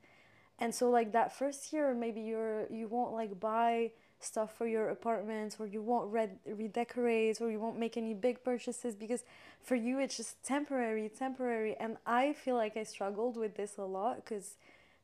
[0.59, 3.91] and so like that first year, maybe you're you won't like buy
[4.23, 8.43] stuff for your apartment or you won't red redecorate or you won't make any big
[8.43, 9.23] purchases because
[9.61, 11.75] for you it's just temporary temporary.
[11.79, 14.55] And i feel like i struggled with this a lot because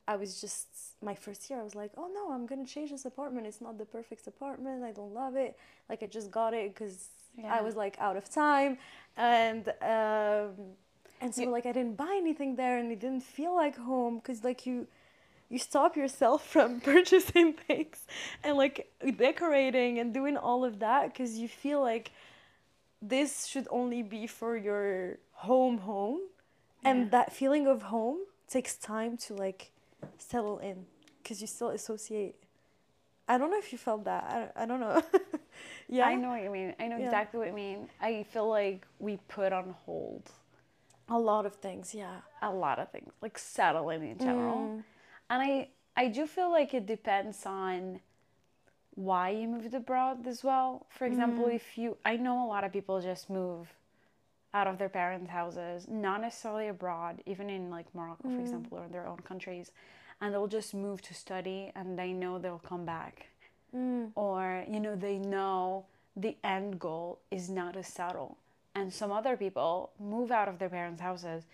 [0.08, 0.68] i was just
[1.02, 3.46] my first year i was like oh no i'm gonna change this apartment.
[3.48, 4.84] It's not the perfect apartment.
[4.84, 5.58] I don't love it.
[5.90, 6.98] Like i just got it because
[7.38, 7.54] Yeah.
[7.58, 8.78] i was like out of time.
[9.18, 9.64] And
[9.96, 10.50] um
[11.22, 14.14] and so You- like i didn't buy anything there and it didn't feel like home
[14.20, 14.88] because like you
[15.50, 18.06] you stop yourself from purchasing things
[18.44, 22.12] and like decorating and doing all of that because you feel like
[23.02, 26.20] this should only be for your home home
[26.84, 29.72] and that feeling of home takes time to like
[30.18, 30.86] settle in
[31.22, 32.36] because you still associate
[33.28, 34.24] i don't know if you felt that
[34.56, 35.02] i, I don't know
[35.90, 36.76] yeah I know what you mean.
[36.80, 37.06] I know Yeah.
[37.06, 37.90] exactly what you mean.
[38.02, 40.32] I feel like we put on hold
[41.10, 44.58] a lot of things yeah a lot of things, like settling in general.
[44.58, 44.84] Mm.
[45.30, 48.00] And I I do feel like it depends on
[48.96, 50.86] why you moved abroad as well.
[50.90, 51.56] For example, Mm.
[51.56, 53.74] if you I know a lot of people just move
[54.54, 58.36] out of their parents' houses, not necessarily abroad, even in like Morocco, Mm.
[58.36, 59.72] for example, or in their own countries,
[60.20, 63.28] and they'll just move to study and they know they'll come back.
[63.76, 64.12] Mm.
[64.16, 68.38] Or, you know, they know the end goal is not to settle.
[68.74, 71.46] And some other people move out of their parents' houses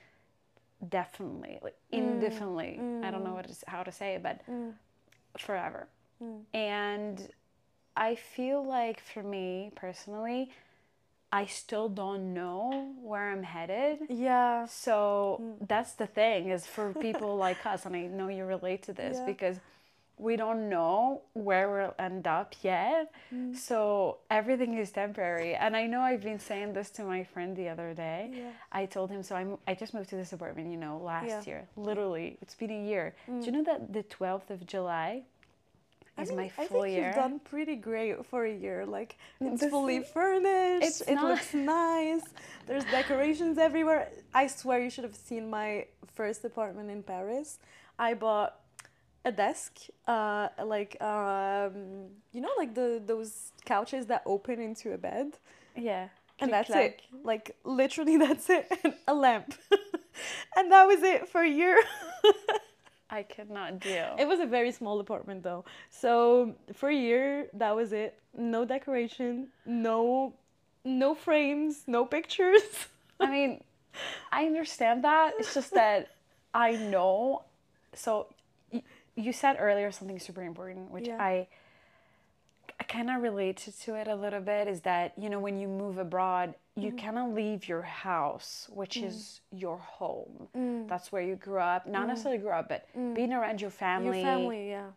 [0.89, 2.79] definitely, like indefinitely.
[3.03, 4.73] I don't know what is, how to say it, but Mm.
[5.37, 5.87] forever.
[6.21, 6.41] Mm.
[6.53, 7.29] And
[7.95, 10.51] I feel like for me personally,
[11.31, 13.99] I still don't know where I'm headed.
[14.09, 18.83] yeah So that's the thing is for people like us, and I know you relate
[18.83, 19.25] to this Yeah.
[19.25, 19.59] because
[20.17, 23.11] we don't know where we'll end up yet.
[23.33, 23.55] Mm.
[23.55, 25.55] So everything is temporary.
[25.55, 28.31] And I know I've been saying this to my friend the other day.
[28.33, 28.51] Yeah.
[28.71, 31.43] I told him, so I'm, I just moved to this apartment, you know, last Yeah.
[31.45, 31.67] year.
[31.75, 33.13] Literally, it's been a year.
[33.29, 33.39] Mm.
[33.41, 35.23] Do you know that the 12th of July
[36.17, 37.07] is mean, my I think year.
[37.07, 38.85] you've done pretty great for a year.
[38.85, 40.85] Like it's This fully is- furnished.
[40.87, 42.23] it's it not- looks nice.
[42.67, 44.07] There's decorations everywhere.
[44.33, 47.59] I swear you should have seen my first apartment in Paris.
[47.99, 48.59] I bought
[49.25, 54.97] a desk, uh, like um, you know, like the those couches that open into a
[54.97, 55.33] bed,
[55.75, 56.09] yeah.
[56.39, 56.85] and that's clack.
[56.85, 57.01] it.
[57.23, 58.71] Like literally, that's it.
[59.07, 59.55] A lamp,
[60.55, 61.77] and that was it for a year.
[63.09, 64.15] I cannot deal.
[64.19, 65.65] It was a very small apartment though.
[65.89, 68.19] So for a year, that was it.
[68.37, 70.33] No decoration, no
[70.83, 72.61] no frames, no pictures.
[73.19, 73.63] I mean,
[74.31, 75.33] I understand that.
[75.39, 76.09] It's just that
[76.53, 77.43] I know.
[77.93, 78.27] So
[79.15, 81.17] you said earlier something super important, which Yeah.
[81.21, 81.47] I
[82.77, 84.67] I kind of related to it a little bit.
[84.67, 86.97] Is that you know when you move abroad, you Mm-hmm.
[87.05, 90.49] kind of leave your house, which is your home.
[90.55, 90.89] Mm.
[90.89, 91.87] That's where you grew up.
[91.87, 94.19] Not necessarily grew up, but being around your family.
[94.21, 94.87] Your family, yeah.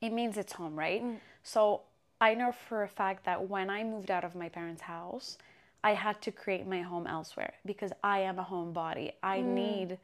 [0.00, 1.02] it means it's home, right?
[1.02, 1.16] Mm.
[1.42, 1.80] So
[2.20, 5.38] I know for a fact that when I moved out of my parents' house,
[5.82, 9.14] I had to create my home elsewhere because I am a homebody.
[9.24, 9.44] I Mm.
[9.54, 9.98] need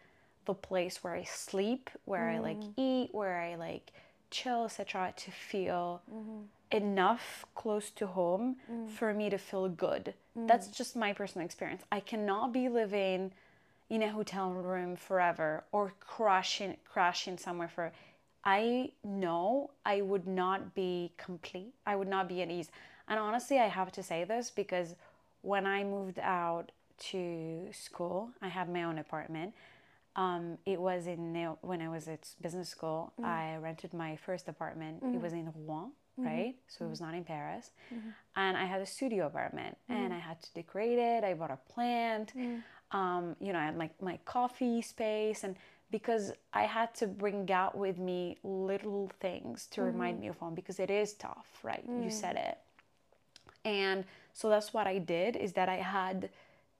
[0.49, 2.73] the place where I sleep, where I like Mm.
[2.89, 3.93] eat, where I like
[4.31, 6.41] chill, etc., to feel Mm-hmm.
[6.83, 8.89] enough close to home Mm.
[8.97, 10.15] for me to feel good.
[10.51, 11.83] That's just my personal experience.
[11.93, 13.33] I cannot be living
[13.91, 17.93] in a hotel room forever or crashing crashing somewhere for
[18.45, 21.73] I know I would not be complete.
[21.85, 22.71] I would not be at ease.
[23.09, 24.95] And honestly, I have to say this because
[25.43, 26.67] when I moved out
[27.11, 29.55] to school, I had my own apartment.
[30.18, 33.12] Um, it was in when I was at business school.
[33.20, 33.31] Mm-hmm.
[33.31, 34.96] I rented my first apartment.
[35.00, 35.22] It mm-hmm.
[35.22, 36.26] was in Rouen, mm-hmm.
[36.26, 36.54] right?
[36.66, 37.70] So it was not in Paris.
[38.35, 41.22] And I had a studio apartment, and I had to decorate it.
[41.22, 42.33] I bought a plant.
[42.90, 45.54] Um, you know, I had my my coffee space, and
[45.90, 50.54] because I had to bring out with me little things to remind me of home
[50.54, 51.85] because it is tough, right?
[51.87, 52.12] You mm.
[52.12, 52.59] said it.
[53.64, 56.31] And so that's what I did is that I had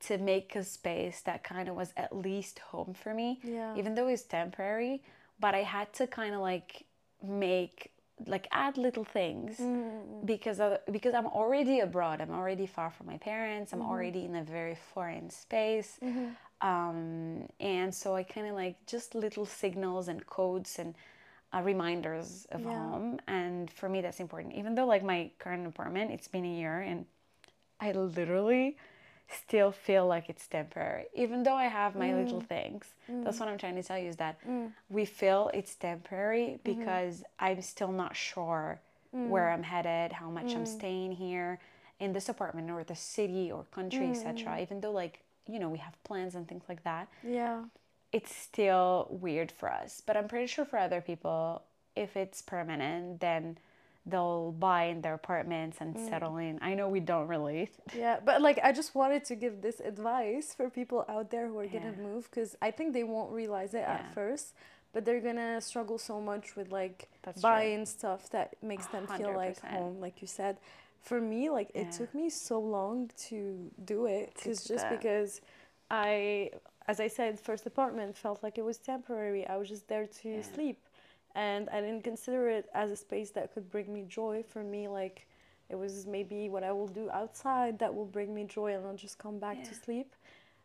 [0.01, 3.75] to make a space that kind of was at least home for me, Yeah.
[3.77, 5.03] even though it's temporary.
[5.41, 6.85] But I had to kind of like
[7.23, 7.91] make
[8.27, 9.61] like add little things
[10.25, 12.21] because of, because I'm already abroad.
[12.21, 13.73] I'm already far from my parents.
[13.73, 16.01] I'm already in a very foreign space.
[16.61, 20.95] Um, and so I kind of like just little signals and codes and
[21.55, 22.67] uh, reminders of Yeah.
[22.75, 23.21] home.
[23.29, 24.55] And for me, that's important.
[24.55, 27.07] Even though like my current apartment, it's been a year and
[27.81, 28.77] I literally
[29.29, 32.47] still feel like it's temporary, even though I have my little mm.
[32.47, 32.87] things.
[33.11, 33.25] Mm.
[33.25, 34.73] That's what I'm trying to tell you is that mm.
[34.88, 36.81] we feel it's temporary mm-hmm.
[36.81, 41.59] because I'm still not sure where I'm headed, how much I'm staying here
[41.99, 44.61] in this apartment or the city or country, etc.
[44.61, 47.64] Even though like you know we have plans and things like that, Yeah.
[48.12, 50.03] it's still weird for us.
[50.05, 51.62] But I'm pretty sure for other people,
[51.97, 53.59] if it's permanent, then
[54.11, 56.09] they'll buy in their apartments and mm.
[56.09, 56.59] settle in.
[56.62, 57.71] I know we don't relate.
[57.94, 61.59] Yeah, but like I just wanted to give this advice for people out there who
[61.59, 63.94] are gonna move because I think they won't realize it Yeah.
[63.94, 64.55] at first,
[64.92, 67.51] but they're gonna struggle so much with like That's true.
[67.51, 70.59] buying stuff that makes them feel like home, like you said.
[71.01, 75.01] For me, like it took me so long to do it because just that.
[75.01, 75.40] because
[75.90, 76.51] I,
[76.87, 79.47] as I said, first apartment felt like it was temporary.
[79.47, 80.42] I was just there to Yeah.
[80.42, 80.79] sleep,
[81.35, 84.45] and I didn't consider it as a space that could bring me joy.
[84.49, 85.27] For me, like
[85.69, 88.97] it was maybe what I will do outside that will bring me joy, and I'll
[88.97, 90.14] just come back to sleep.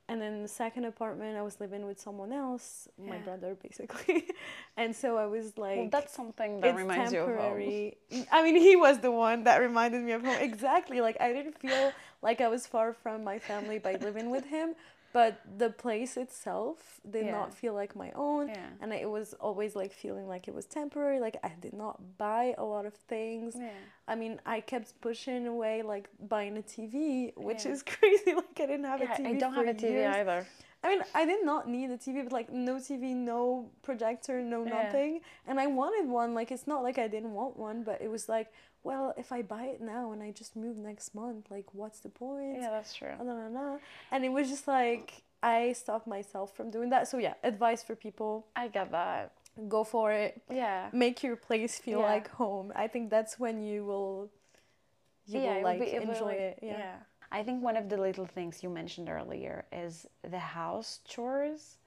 [0.10, 4.28] And then the second apartment, I was living with someone else, my brother basically,
[4.78, 7.92] and so I was like, well, that's something that reminds you of home.
[8.30, 10.36] I mean, he was the one that reminded me of home.
[10.42, 11.00] Exactly.
[11.00, 14.76] Like I didn't feel like I was far from my family by living with him,
[15.14, 17.32] but the place itself did Yeah.
[17.32, 18.68] not feel like my own, Yeah.
[18.82, 21.20] and it was always like feeling like it was temporary.
[21.20, 23.56] Like I did not buy a lot of things.
[23.56, 23.70] Yeah.
[24.08, 28.34] I mean, I kept pushing away like buying a TV, which is crazy.
[28.34, 29.28] Like I didn't have a TV.
[29.28, 30.16] I don't have a TV years.
[30.16, 30.46] either.
[30.86, 34.66] I mean, I did not need a TV, but like no TV, no projector, no
[34.66, 35.22] nothing.
[35.48, 36.34] And I wanted one.
[36.34, 38.52] Like it's not like I didn't want one, but it was like,
[38.84, 42.10] well, if I buy it now and I just move next month, like what's the
[42.10, 42.58] point?
[42.60, 43.12] Yeah, that's true.
[43.24, 43.78] Nah, nah, nah.
[44.12, 47.08] And it was just like I stopped myself from doing that.
[47.08, 49.32] So yeah, advice for people: I get that.
[49.70, 50.42] go for it.
[50.50, 50.90] Yeah.
[50.94, 52.06] Make your place feel Yeah.
[52.14, 52.74] like home.
[52.76, 54.30] I think that's when you will,
[55.28, 56.60] you yeah, will like would be- it enjoy like- it.
[56.64, 56.96] Yeah.
[57.32, 61.78] I think one of the little things you mentioned earlier is the house chores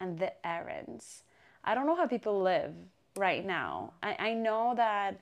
[0.00, 1.22] and the errands.
[1.64, 2.74] I don't know how people live
[3.16, 3.92] right now.
[4.02, 5.18] I, I know that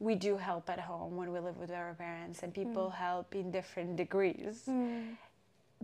[0.00, 2.94] we do help at home when we live with our parents and people Mm.
[2.94, 4.68] help in different degrees.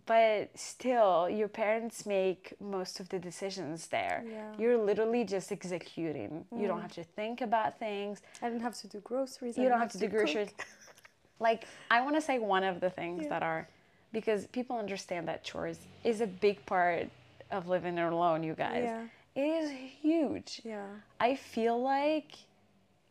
[0.06, 4.52] but still your parents make most of the decisions there Yeah.
[4.58, 6.82] you're literally just executing you don't Mm.
[6.82, 9.56] have to think about things I don't have to do groceries.
[9.56, 10.50] You didn't don't have to do groceries
[11.38, 13.28] like i want to say one of the things Yeah.
[13.30, 13.68] that are
[14.12, 17.08] because people understand that chores is a big part
[17.50, 19.06] of living alone you guys Yeah.
[19.34, 20.86] it is huge Yeah.
[21.20, 22.32] I feel like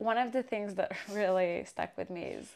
[0.02, 2.50] one of the things that really stuck with me is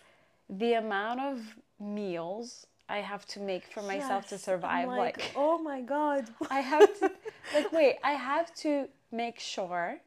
[0.50, 1.40] the amount of
[1.80, 4.88] meals I have to make for myself to Yes, I'm survive.
[4.88, 6.28] Like, oh my god.
[6.50, 7.12] I have to,
[7.54, 9.98] like, wait, I have to make sure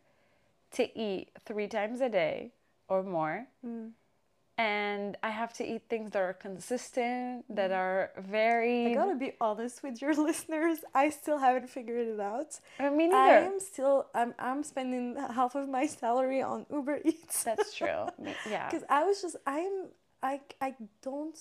[0.72, 2.53] to eat three times a day
[2.88, 3.46] or more.
[3.64, 3.90] Mm.
[4.59, 7.77] And I have to eat things that are consistent, that mm.
[7.77, 8.90] are very.
[8.90, 10.79] I gotta be honest with your listeners.
[10.92, 12.59] I still haven't figured it out.
[12.81, 14.07] Uh, I mean, I'm still.
[14.16, 14.35] I'm.
[14.37, 17.44] I'm spending half of my salary on Uber Eats.
[17.44, 18.07] That's true.
[18.51, 18.68] Yeah.
[18.68, 19.37] Because I was just.
[19.47, 19.90] I'm.
[20.25, 20.40] I.
[20.61, 21.38] I don't.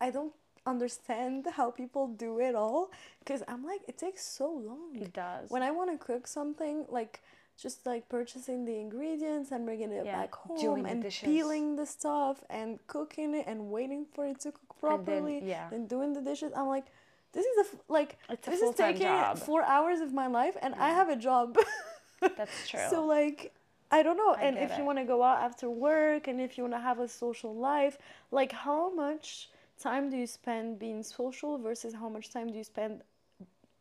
[0.00, 0.32] I don't
[0.64, 2.92] understand how people do it all.
[3.18, 4.94] Because I'm like, it takes so long.
[4.94, 5.50] It does.
[5.50, 7.20] When I want to cook something, like
[7.60, 11.26] just like purchasing the ingredients and bringing it Yeah, back home doing and dishes.
[11.28, 15.38] peeling the stuff and cooking it and waiting for it to cook And then- properly
[15.44, 15.68] yeah.
[15.72, 16.52] and doing the dishes.
[16.56, 16.86] I'm like,
[17.32, 19.38] this is a f- like It's this is taking job.
[19.38, 21.56] four hours of my life, and I have a job.
[22.20, 22.80] That's true.
[22.90, 23.52] So like
[23.90, 24.34] I don't know.
[24.34, 26.80] I and if you want to go out after work and if you want to
[26.80, 27.98] have a social life,
[28.30, 32.64] like how much time do you spend being social versus how much time do you
[32.64, 33.02] spend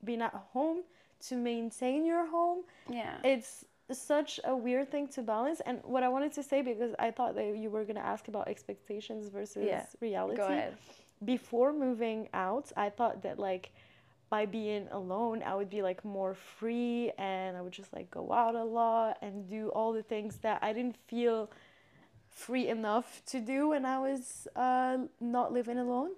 [0.03, 0.83] being at home
[1.27, 2.63] to maintain your home?
[2.89, 3.17] yeah.
[3.23, 5.61] It's such a weird thing to balance.
[5.65, 8.27] And what I wanted to say because I thought that you were going to ask
[8.27, 9.85] about expectations versus Yeah.
[10.01, 10.75] reality Go ahead.
[11.23, 13.71] before moving out, I thought that like
[14.29, 18.33] by being alone, I would be like more free and I would just like go
[18.33, 21.49] out a lot and do all the things that I didn't feel
[22.29, 26.11] free enough to do when I was uh, not living alone.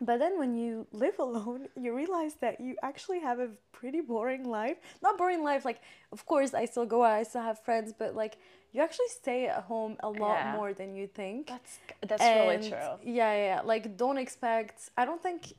[0.00, 4.44] But then when you live alone, you realize that you actually have a pretty boring
[4.48, 4.76] life.
[5.02, 5.80] Not boring life, like,
[6.12, 8.36] of course, I still go out, I still have friends, but like,
[8.72, 10.56] you actually stay at home a lot Yeah.
[10.56, 11.46] more than you think.
[11.48, 11.78] That's
[12.08, 12.98] that's really true.
[13.04, 13.60] Yeah, yeah, yeah.
[13.64, 14.90] Like, don't expect.
[14.96, 15.52] I don't think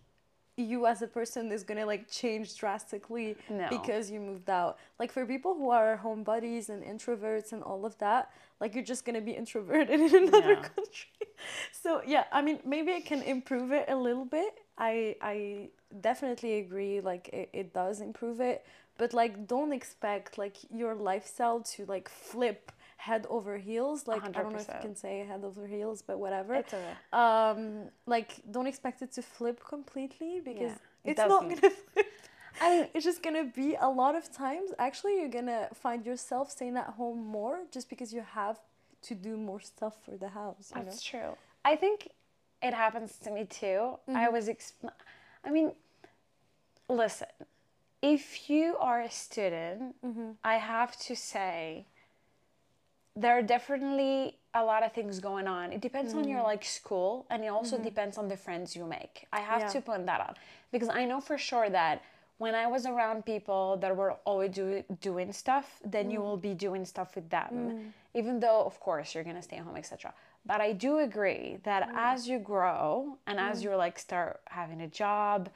[0.57, 3.67] you as a person is gonna like change drastically No.
[3.69, 4.77] because you moved out.
[4.99, 9.05] Like for people who are homebodies and introverts and all of that, like you're just
[9.05, 10.61] gonna be introverted in another Yeah.
[10.61, 11.09] country.
[11.71, 14.53] So yeah, I mean maybe it can improve it a little bit.
[14.77, 15.69] I I
[16.01, 17.01] definitely agree.
[17.01, 18.65] Like it, it does improve it,
[18.97, 22.71] but like don't expect like your lifestyle to like flip
[23.07, 23.99] head over heels.
[24.11, 26.95] Like I don't know if you can say head over heels, but whatever It's okay.
[27.25, 27.61] um
[28.15, 31.61] like don't expect it to flip completely because Yeah, it's not doesn't.
[31.61, 32.07] gonna flip
[32.63, 36.45] I mean, it's just gonna be a lot of times actually you're gonna find yourself
[36.57, 38.57] staying at home more just because you have
[39.07, 41.31] to do more stuff for the house you know that's true.
[41.71, 41.97] I think
[42.67, 43.79] it happens to me too.
[44.23, 44.95] I was, exp-
[45.47, 45.67] I mean,
[46.89, 47.27] listen,
[48.01, 49.95] if you are a student,
[50.43, 51.85] I have to say
[53.15, 55.71] there are definitely a lot of things going on.
[55.71, 56.45] It depends on your mm.
[56.45, 57.85] like school and it also mm-hmm.
[57.85, 59.25] depends on the friends you make.
[59.31, 59.67] I have Yeah.
[59.69, 60.37] to point that out
[60.71, 62.01] because I know for sure that
[62.37, 66.41] when I was around people that were always do, doing stuff, then you will mm.
[66.41, 67.51] be doing stuff with them.
[67.51, 67.91] Mm.
[68.13, 70.13] Even though of course you're going to stay home, etc.
[70.45, 74.87] But I do agree that as you grow and as you like start having a
[74.87, 75.49] job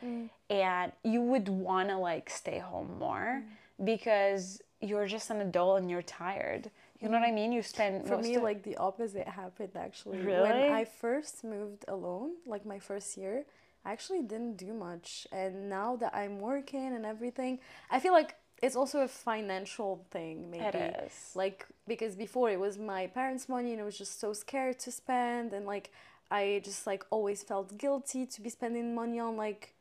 [0.50, 3.43] and you would want to like stay home more
[3.84, 6.72] because you're just an adult and you're tired.
[7.00, 7.52] You know what I mean?
[7.54, 10.42] You spend for me like the opposite happened actually Really?
[10.42, 13.46] when i first moved alone like my first year
[13.86, 17.60] i actually didn't do much and now that i'm working and everything
[17.90, 21.32] i feel like it's also a financial thing maybe It is.
[21.36, 24.92] like because before it was my parents money and i was just so scared to
[24.92, 25.92] spend and like
[26.30, 29.74] i just like always felt guilty to be spending money on like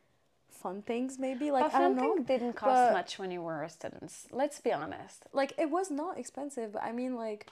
[0.65, 3.69] fun things maybe like i don't fun know didn't cost much when you were a
[3.79, 4.15] students.
[4.33, 5.19] Let's be honest.
[5.33, 7.47] like it was not expensive but i mean like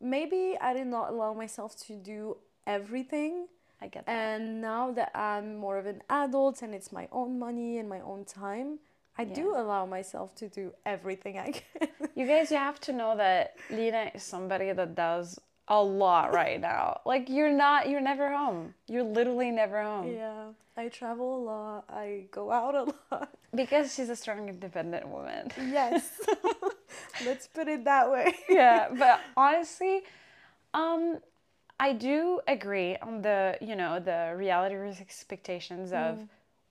[0.00, 2.36] maybe i did not allow myself to do
[2.66, 3.46] everything
[3.80, 4.12] I get that.
[4.12, 8.00] and now that i'm more of an adult and it's my own money and my
[8.00, 8.78] own time
[9.18, 13.14] i do allow myself to do everything i can You guys, you have to know
[13.18, 17.00] that Lina is somebody that does a lot right now.
[17.04, 18.74] Like you're not, you're never home.
[18.86, 20.12] You're literally never home.
[20.12, 21.84] Yeah i travel a lot.
[21.88, 23.30] I go out a lot.
[23.54, 25.50] Because she's a strong, independent woman.
[25.56, 26.20] yes.
[27.24, 28.34] Let's put it that way.
[28.48, 30.02] Yeah, but honestly,
[30.74, 31.18] um,
[31.80, 36.20] I do agree on the you know the reality versus expectations of,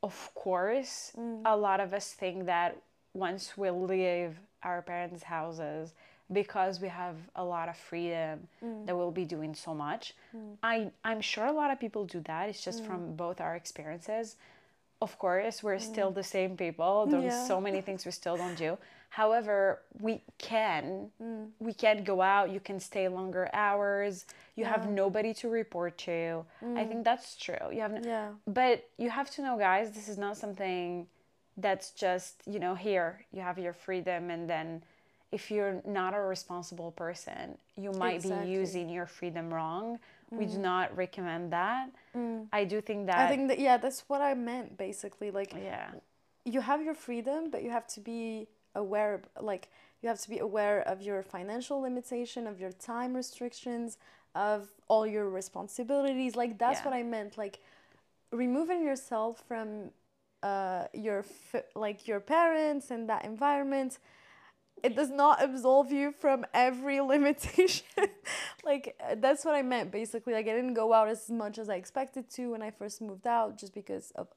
[0.04, 1.12] of course,
[1.46, 2.78] a lot of us think that
[3.14, 5.94] once we leave our parents' houses
[6.32, 8.86] because we have a lot of freedom mm.
[8.86, 10.14] that we'll be doing so much.
[10.36, 10.58] Mm.
[10.64, 12.50] I I'm sure a lot of people do that.
[12.50, 13.18] It's just from mm.
[13.18, 14.36] both our experiences.
[15.02, 17.06] of course, we're still the same people.
[17.06, 17.48] There's Yeah.
[17.52, 18.78] so many things we still don't do.
[19.10, 20.86] However, we can
[21.60, 22.50] we can go out.
[22.50, 24.26] You can stay longer hours.
[24.56, 26.46] You have nobody to report to.
[26.82, 27.66] I think that's true.
[27.76, 28.30] You have, n- Yeah.
[28.48, 29.92] but you have to know, guys.
[29.92, 31.08] This is not something
[31.58, 33.10] that's just you know here.
[33.36, 34.68] You have your freedom, and then
[35.32, 38.46] if you're not a responsible person, you might Exactly.
[38.46, 40.00] be using your freedom wrong.
[40.32, 41.90] We do not recommend that.
[42.52, 43.20] I do think that.
[43.20, 45.32] I think that yeah, that's what I meant basically.
[45.32, 45.92] Like yeah.
[46.44, 49.70] you have your freedom, but you have to be aware like
[50.02, 53.98] you have to be aware of your financial limitation, of your time restrictions,
[54.36, 56.36] of all your responsibilities.
[56.36, 56.86] Like that's Yeah.
[56.86, 57.38] what I meant.
[57.38, 57.60] Like
[58.32, 59.92] removing yourself from
[60.44, 61.26] uh, your
[61.76, 64.00] like your parents and that environment
[64.86, 67.86] it does not absolve you from every limitation.
[68.64, 70.34] Like uh, that's what i meant basically.
[70.38, 73.28] Like i didn't go out as much as i expected to when i first moved
[73.40, 74.28] out just because of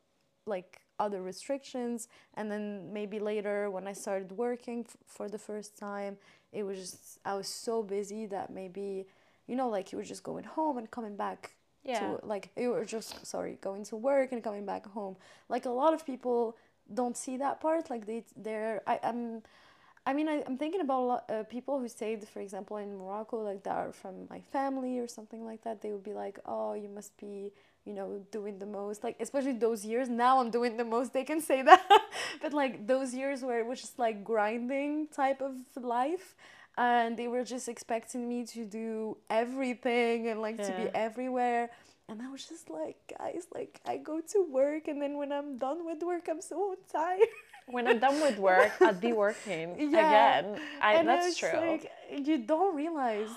[0.55, 2.09] like other restrictions.
[2.39, 6.13] And then maybe later when i started working f- for the first time
[6.59, 8.89] it was just i was so busy that maybe
[9.49, 11.41] you know like you were just going home and coming back
[11.85, 12.01] Yeah.
[12.01, 15.15] to like you were just sorry going to work and coming back home.
[15.55, 16.39] Like a lot of people
[17.01, 17.83] don't see that part.
[17.95, 19.23] Like they they're I, i'm
[20.09, 23.43] I mean, I, I'm thinking about lot uh, people who stayed, for example, in Morocco,
[23.43, 25.83] like that are from my family or something like that.
[25.83, 27.53] They would be like, "Oh, you must be,
[27.85, 30.09] you know, doing the most." Like, especially those years.
[30.09, 31.13] Now I'm doing the most.
[31.13, 31.87] They can say that,
[32.41, 36.35] but like those years where it was just like grinding type of life,
[36.79, 41.69] and they were just expecting me to do everything and like to be everywhere.
[42.09, 45.59] And I was just like, guys, like I go to work, and then when I'm
[45.59, 47.29] done with work, I'm so tired.
[47.71, 50.39] when I'm done with work, I'd be working Yeah.
[50.39, 50.61] again.
[50.81, 51.51] I, and that's it's true.
[51.59, 53.29] Like, you don't realize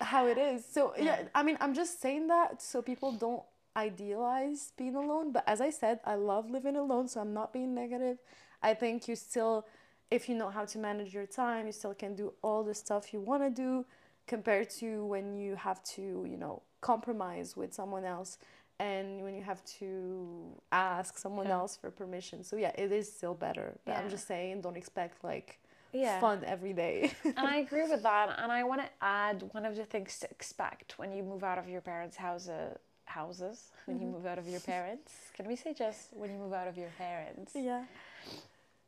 [0.00, 0.64] how it is.
[0.64, 3.42] So yeah, I mean, I'm just saying that so people don't
[3.76, 5.32] idealize being alone.
[5.32, 8.18] But as I said, I love living alone, so I'm not being negative.
[8.62, 9.66] I think you still,
[10.10, 13.12] if you know how to manage your time, you still can do all the stuff
[13.12, 13.84] you want to do,
[14.26, 18.38] compared to when you have to, you know, compromise with someone else.
[18.80, 21.54] And when you have to ask someone Yeah.
[21.54, 23.78] else for permission, so yeah, it is still better.
[23.84, 25.60] But I'm just saying, don't expect like
[25.92, 26.18] Yeah.
[26.20, 27.12] fun every day.
[27.24, 28.36] and I agree with that.
[28.38, 31.58] And I want to add one of the things to expect when you move out
[31.58, 34.06] of your parents' house, uh, houses, when Mm-hmm.
[34.06, 35.12] you move out of your parents.
[35.36, 37.52] Can we say just when you move out of your parents?
[37.54, 37.84] yeah.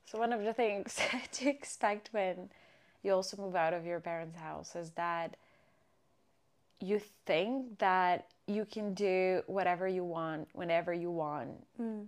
[0.05, 0.99] So one of the things
[1.33, 2.51] to expect when
[3.03, 5.37] you also move out of your parents' house is that
[6.81, 12.07] you think that you can do whatever you want whenever you want Mm.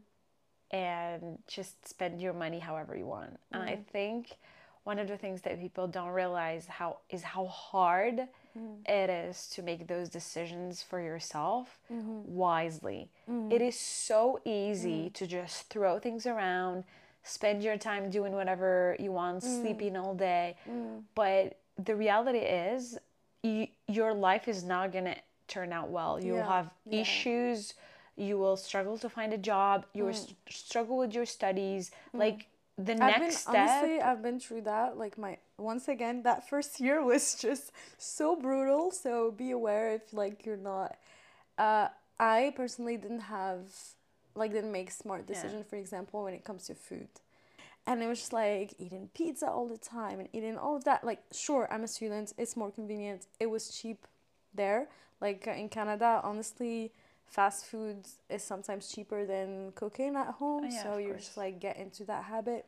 [0.70, 3.38] and just spend your money however you want.
[3.52, 3.86] And I mm.
[3.86, 4.38] think
[4.84, 8.88] one of the things that people don't realize how is how hard mm.
[8.88, 12.20] it is to make those decisions for yourself mm-hmm.
[12.24, 13.10] wisely.
[13.28, 13.52] Mm-hmm.
[13.52, 15.12] It is so easy mm-hmm.
[15.12, 16.84] to just throw things around,
[17.22, 19.60] spend your time doing whatever you want, mm.
[19.60, 20.56] sleeping all day.
[21.14, 22.98] But the reality is
[23.42, 25.16] your life is not going to
[25.48, 26.20] turn out well.
[26.22, 27.00] You'll have yeah.
[27.00, 27.74] issues
[28.16, 32.48] you will struggle to find a job you will s- struggle with your studies like
[32.76, 34.96] the I've next been step honestly I've been through that.
[34.98, 38.90] Like my once again, that first year was just so brutal.
[38.90, 40.96] So be aware if like you're not
[41.58, 41.88] uh
[42.20, 43.62] I personally didn't have
[44.34, 47.08] like didn't make smart decisions, for example, when it comes to food.
[47.86, 51.04] And it was just like eating pizza all the time and eating all of that.
[51.04, 53.26] Like, sure, I'm a student, it's more convenient.
[53.40, 54.06] It was cheap
[54.54, 54.88] there.
[55.20, 56.92] Like in Canada, honestly,
[57.26, 60.64] fast food is sometimes cheaper than cooking at home.
[60.64, 62.66] Oh, yeah, so you're just like get into that habit.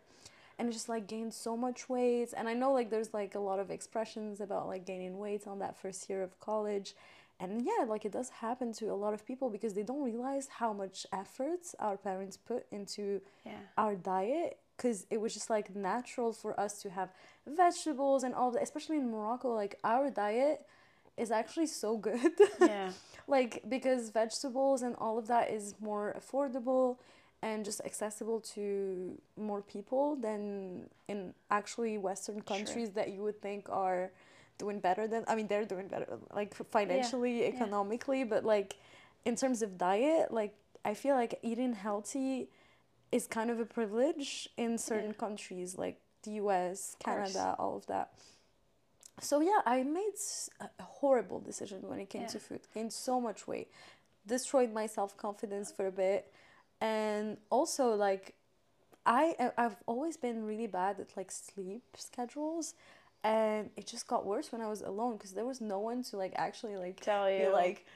[0.59, 2.35] And just like gained so much weight.
[2.37, 5.59] And I know like there's like a lot of expressions about like gaining weight on
[5.61, 6.95] that first year of college.
[7.39, 10.49] And yeah, like it does happen to a lot of people because they don't realize
[10.49, 15.75] how much effort our parents put into yeah our diet because it was just like
[15.75, 17.11] natural for us to have
[17.47, 20.67] vegetables and all that especially in morocco like our diet
[21.21, 22.33] is actually so good.
[22.61, 22.91] Yeah.
[23.29, 26.97] Like because vegetables and all of that is more affordable
[27.43, 33.69] and just accessible to more people than in actually western countries that you would think
[33.71, 34.11] are
[34.59, 38.77] doing better than i mean they're doing better like financially economically but like
[39.25, 40.55] in terms of diet like
[40.85, 42.49] i feel like eating healthy
[43.13, 48.11] is kind of a privilege in certain countries like the us canada all of that
[49.21, 50.15] so yeah i made
[50.61, 52.29] a horrible decision when it came Yeah.
[52.29, 53.71] to food gained so much weight
[54.27, 56.33] destroyed my self-confidence for a bit.
[56.81, 58.35] And also like
[59.07, 62.75] i i've always been really bad at like sleep schedules.
[63.23, 66.17] And it just got worse when i was alone because there was no one to
[66.17, 67.51] like actually like tell be you.
[67.53, 67.87] like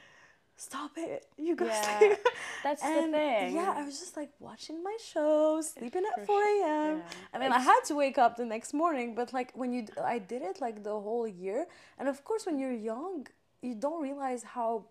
[0.56, 2.18] stop it, you go Yeah, sleep.
[2.62, 3.54] That's and the thing.
[3.56, 6.48] yeah, I was just like watching my shows, sleeping at 4 a.m.
[6.62, 7.38] yeah.
[7.38, 10.18] mean, then I had to wake up the next morning, but like when you, i
[10.18, 11.66] did it like the whole year.
[11.98, 13.26] And of course, when you're young,
[13.62, 14.84] you don't realize how,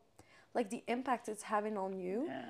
[0.53, 2.27] like, the impact it's having on you.
[2.27, 2.45] Yeah.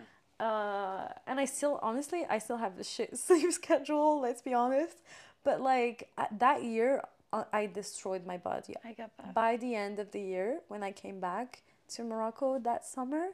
[0.45, 4.97] Uh, and I still, honestly, I still have the shit sleep schedule, let's be honest.
[5.43, 6.09] But like
[6.39, 8.75] that year, uh, I destroyed my body.
[8.83, 9.33] I get that.
[9.33, 11.63] By the end of the year, when I came back
[11.95, 13.27] to Morocco that summer,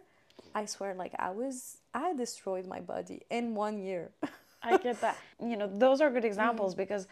[0.56, 4.12] I swear, like I was, I destroyed my body in one year.
[4.64, 5.18] I get that.
[5.42, 6.84] You know, those are good examples Mm-hmm.
[6.84, 7.08] because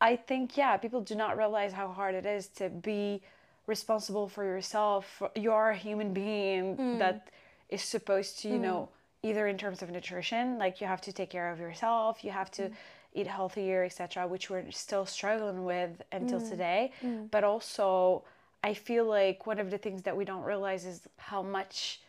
[0.00, 3.20] I think, yeah, people do not realize how hard it is to be
[3.66, 5.22] responsible for yourself.
[5.34, 6.98] You are a human being Mm.
[6.98, 7.28] that
[7.68, 8.88] is supposed to, you know,
[9.22, 12.50] either in terms of nutrition, like you have to take care of yourself, you have
[12.52, 12.74] to Mm.
[13.14, 16.48] eat healthier, etc., which we're still struggling with until Mm.
[16.48, 16.92] today.
[17.30, 18.22] But also,
[18.62, 22.00] I feel like one of the things that we don't realize is how much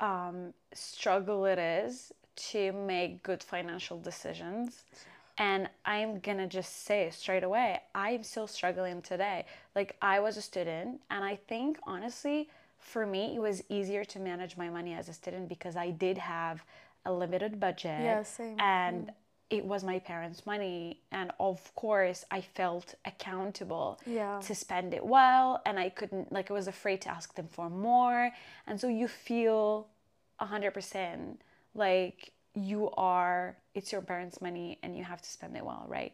[0.00, 4.84] um, struggle it is to make good financial decisions.
[5.38, 9.46] And I'm gonna just say straight away, I'm still struggling today.
[9.74, 14.18] Like, I was a student, and I think honestly, for me, it was easier to
[14.18, 16.64] manage my money as a student because I did have
[17.04, 18.00] a limited budget.
[18.02, 18.58] Yeah, same.
[18.60, 19.12] And
[19.52, 20.98] it was my parents' money.
[21.12, 24.40] And of course, I felt accountable Yeah.
[24.40, 27.68] to spend it well and I couldn't like I was afraid to ask them for
[27.70, 28.32] more
[28.66, 29.86] and so you feel
[30.40, 31.36] 100%
[31.74, 36.12] like you are it's your parents money and you have to spend it well right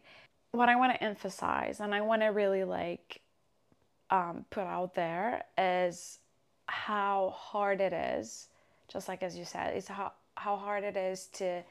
[0.51, 3.21] what I want to emphasize and I want to really like
[4.11, 6.19] um, put out there is
[6.67, 8.47] how hard it is
[8.87, 11.63] just like as you said it's how how hard it is to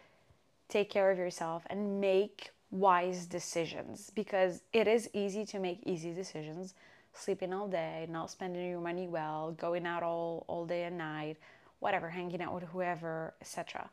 [0.68, 6.12] take care of yourself and make wise decisions because it is easy to make easy
[6.12, 6.74] decisions
[7.14, 11.36] sleeping all day not spending your money well going out all, all day and night
[11.80, 13.88] whatever hanging out with whoever etc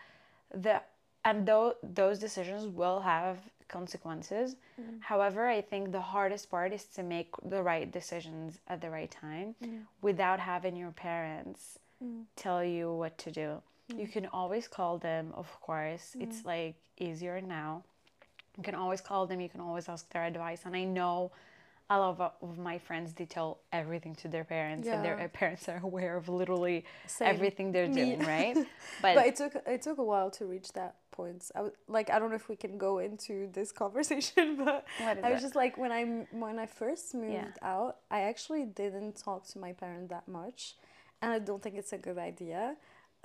[0.53, 0.82] the
[1.23, 4.55] and though those decisions will have consequences.
[4.80, 4.97] Mm-hmm.
[4.99, 9.09] However i think the hardest part is to make the right decisions at the right
[9.09, 9.78] time mm-hmm.
[10.01, 12.21] without having your parents mm-hmm.
[12.36, 13.61] tell you what to do
[13.91, 13.99] Hmm.
[13.99, 16.23] you can always call them of course hmm.
[16.23, 17.83] it's like easier now
[18.57, 21.31] you can always call them you can always ask their advice and i know
[21.91, 25.69] a lot of, my friends they tell everything to their parents and their uh, parents
[25.69, 27.27] are aware of literally Same.
[27.27, 28.57] everything they're doing right
[29.01, 31.49] but it took it took a while to reach that point.
[31.55, 35.31] I w- like I don't know if we can go into this conversation, but I
[35.31, 35.43] was it?
[35.43, 37.47] just like when I when I first moved Yeah.
[37.61, 40.75] out, I actually didn't talk to my parents that much,
[41.21, 42.75] and I don't think it's a good idea.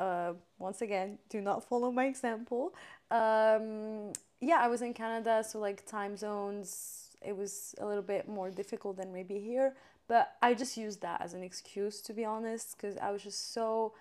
[0.00, 2.74] Uh, once again, do not follow my example.
[3.10, 8.26] Um, yeah, I was in Canada, so like time zones, it was a little bit
[8.26, 9.74] more difficult than maybe here.
[10.08, 13.52] But I just used that as an excuse, to be honest, because I was just
[13.52, 13.92] so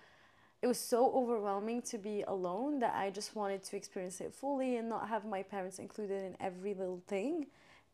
[0.62, 4.76] it was so overwhelming to be alone that I just wanted to experience it fully
[4.76, 7.46] and not have my parents included in every little thing.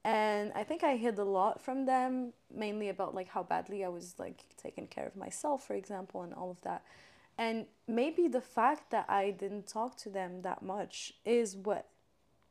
[0.05, 3.89] And I think I hid a lot from them, mainly about like how badly I
[3.89, 6.83] was like taking care of myself, for example, and all of that.
[7.39, 11.89] And maybe the fact that I didn't talk to them that much is what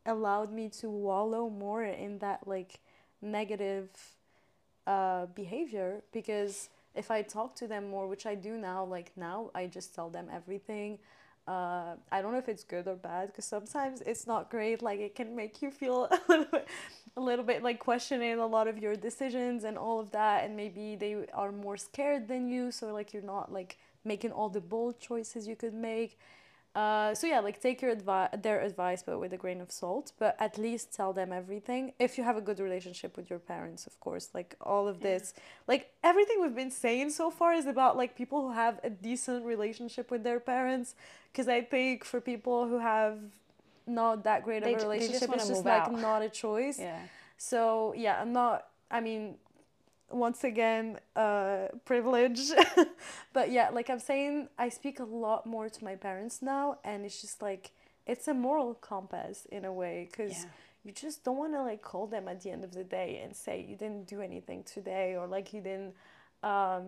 [0.06, 2.80] allowed me to wallow more in that like
[3.22, 3.90] negative
[4.86, 9.50] uh, behavior because if I talk to them more, which I do now, like now
[9.54, 11.00] I just tell them everything.
[11.48, 14.82] Uh, I don't know if it's good or bad because sometimes it's not great.
[14.82, 16.68] Like it can make you feel a little bit,
[17.18, 20.56] a little bit like questioning a lot of your decisions and all of that, and
[20.56, 24.62] maybe they are more scared than you, so like you're not like making all the
[24.62, 26.18] bold choices you could make.
[26.76, 30.12] Uh, so yeah, like take your advice, their advice, but with a grain of salt.
[30.20, 31.94] But at least tell them everything.
[32.00, 34.30] If you have a good relationship with your parents, of course.
[34.34, 35.34] Like all of this,
[35.70, 39.46] like everything we've been saying so far is about like people who have a decent
[39.46, 40.96] relationship with their parents.
[41.32, 43.20] Because I think for people who have
[43.88, 45.94] not that great of They a they just relationship, wanna it's just like out.
[45.94, 46.78] not a choice.
[46.80, 47.00] yeah
[47.38, 48.68] So yeah, I'm not.
[48.92, 49.36] I mean,
[50.12, 52.40] once again, uh, privilege.
[53.34, 57.06] but yeah, like I'm saying, I speak a lot more to my parents now, and
[57.06, 57.72] it's just like
[58.06, 60.50] it's a moral compass in a way, because Yeah.
[60.84, 63.36] you just don't want to like call them at the end of the day and
[63.36, 65.94] say you didn't do anything today, or like you didn't,
[66.44, 66.86] um,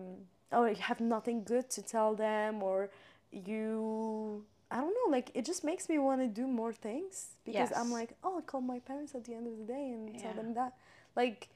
[0.52, 2.90] or you have nothing good to tell them, or
[3.32, 4.44] you.
[4.70, 7.90] I don't know, like it just makes me want to do more things because I'm
[7.90, 10.52] like, oh, I call my parents at the end of the day and tell them
[10.54, 10.74] that.
[11.16, 11.48] Like,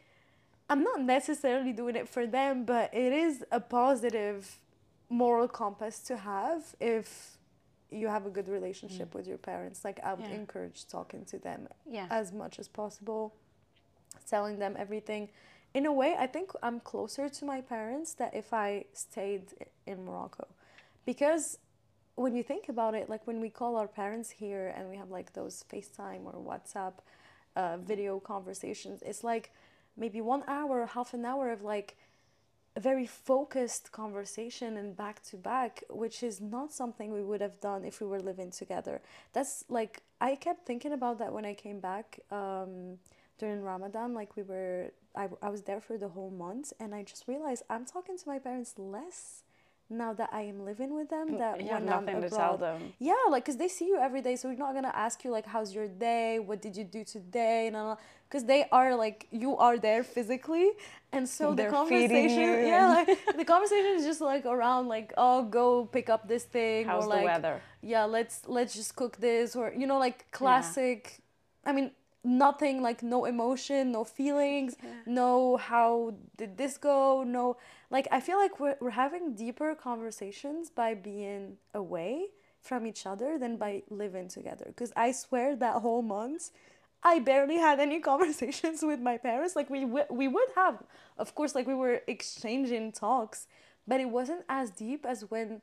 [0.73, 4.57] I'm not necessarily doing it for them, but it is a positive
[5.11, 7.37] moral compass to have if
[7.91, 9.85] you have a good relationship with your parents.
[9.85, 10.41] Like, I would Yeah.
[10.43, 13.35] encourage talking to them yeah as much as possible,
[14.27, 15.29] telling them everything.
[15.75, 19.45] In a way, I think I'm closer to my parents than if I stayed
[19.87, 20.47] in Morocco
[21.05, 21.59] because
[22.15, 25.11] when you think about it, like when we call our parents here and we have
[25.11, 26.95] like those FaceTime or WhatsApp
[27.57, 29.53] uh, video conversations, it's like
[29.97, 31.97] maybe one hour, half an hour of like
[32.75, 37.61] a very focused conversation and back to back, which is not something we would have
[37.61, 39.03] done if we were living together.
[39.33, 42.99] That's like, I kept thinking about that when I came back um,
[43.39, 44.15] during Ramadan.
[44.15, 47.63] Like, we were, I, I was there for the whole month, and I just realized
[47.69, 49.43] I'm talking to my parents less
[49.93, 52.31] now that I am living with them mm, that You have when nothing I'm to
[52.31, 52.61] tell abroad.
[52.81, 52.93] them.
[52.99, 55.47] Yeah, like because they see you every day, so we're not gonna ask you like,
[55.47, 56.39] "How's your day?
[56.39, 57.97] What did you do today?" And
[58.29, 60.71] because they are like you are there physically,
[61.13, 65.45] and so They're the conversation, yeah, like the conversation is just like around like, "Oh,
[65.45, 67.61] go pick up this thing," How's or the like, weather?
[67.83, 71.21] "Yeah, let's let's just cook this," or you know, like classic.
[71.65, 71.93] I mean,
[72.25, 74.77] nothing like no emotion, no feelings,
[75.07, 77.57] no how did this go, no
[77.93, 82.29] like I feel like we're we're having deeper conversations by being away
[82.63, 84.65] from each other than by living together.
[84.67, 86.51] Because I swear that whole month,
[87.03, 89.55] I barely had any conversations with my parents.
[89.55, 90.83] Like we we would have,
[91.19, 93.47] of course, like we were exchanging talks,
[93.87, 95.61] but it wasn't as deep as when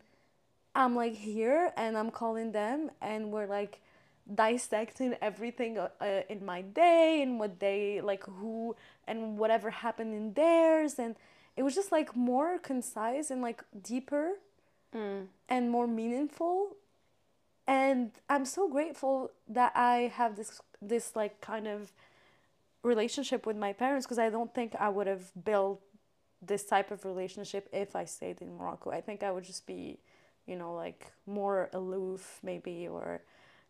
[0.76, 3.82] I'm like here and I'm calling them and we're like
[4.32, 8.76] dissecting everything uh, uh, in my day and what they like who
[9.08, 11.16] and whatever happened in theirs and
[11.60, 14.28] it was just like more concise and like deeper
[15.49, 16.78] and more meaningful
[17.68, 20.51] and I'm so grateful that I have this
[20.82, 21.91] this like kind of
[22.82, 25.82] relationship with my parents because I don't think I would have built
[26.41, 28.89] this type of relationship if I stayed in Morocco.
[28.91, 29.99] I think I would just be,
[30.47, 33.22] you know, like more aloof maybe or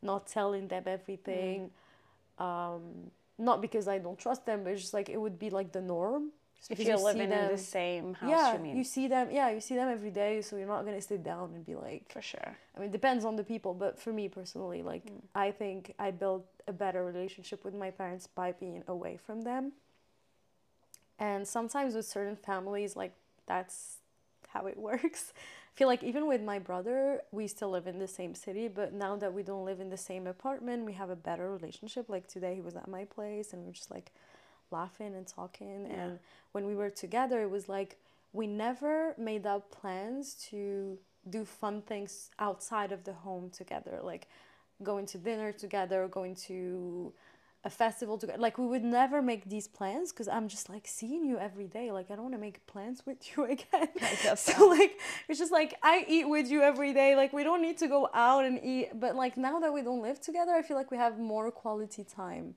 [0.02, 1.72] not telling them everything.
[2.38, 5.72] Um, not because I don't trust them, but it's just like it would be like
[5.72, 6.32] the norm.
[6.60, 8.78] Just If you're you living in the same house, yeah, you mean?
[8.78, 9.30] you see them.
[9.32, 12.12] Yeah, you see them every day, so you're not gonna sit down and be like,
[12.12, 12.58] For sure.
[12.76, 15.22] I mean, it depends on the people, but for me personally, like, mm.
[15.34, 19.72] I think I built a better relationship with my parents by being away from them.
[21.18, 23.14] And sometimes with certain families, like,
[23.46, 23.98] that's
[24.50, 25.34] how it works.
[25.38, 28.92] I feel like even with my brother, we still live in the same city, but
[28.94, 32.10] now that we don't live in the same apartment, we have a better relationship.
[32.10, 34.12] Like, today he was at my place and we are just like
[34.72, 35.88] laughing and talking.
[35.90, 36.04] Yeah.
[36.04, 36.20] And
[36.52, 37.98] when we were together, it was like
[38.34, 40.98] we never made up plans to
[41.30, 44.28] do fun things outside of the home together, like
[44.84, 47.14] going to dinner together, going to
[47.66, 48.40] a festival together.
[48.40, 51.92] Like we would never make these plans because I'm just like seeing you every day.
[51.92, 53.90] Like I don't want to make plans with you again.
[54.16, 54.68] So so.
[54.68, 54.98] like
[55.28, 57.16] it's just like I eat with you every day.
[57.16, 58.92] Like we don't need to go out and eat.
[58.98, 62.04] But like now that we don't live together, I feel like we have more quality
[62.04, 62.56] time,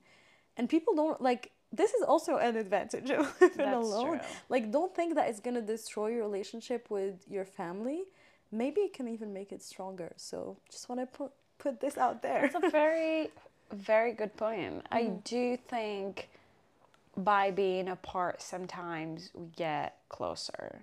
[0.55, 1.51] and people don't like.
[1.73, 4.19] This is also an advantage of living That's alone.
[4.19, 4.27] true.
[4.49, 8.03] Like, don't think that it's gonna destroy your relationship with your family.
[8.51, 10.13] Maybe it can even make it stronger.
[10.15, 12.45] So, just want to put put this out there.
[12.45, 13.29] It's a very,
[13.71, 14.85] very good point.
[14.91, 15.17] I Mm-hmm.
[15.23, 16.29] do think
[17.15, 20.81] by being apart, sometimes we get closer.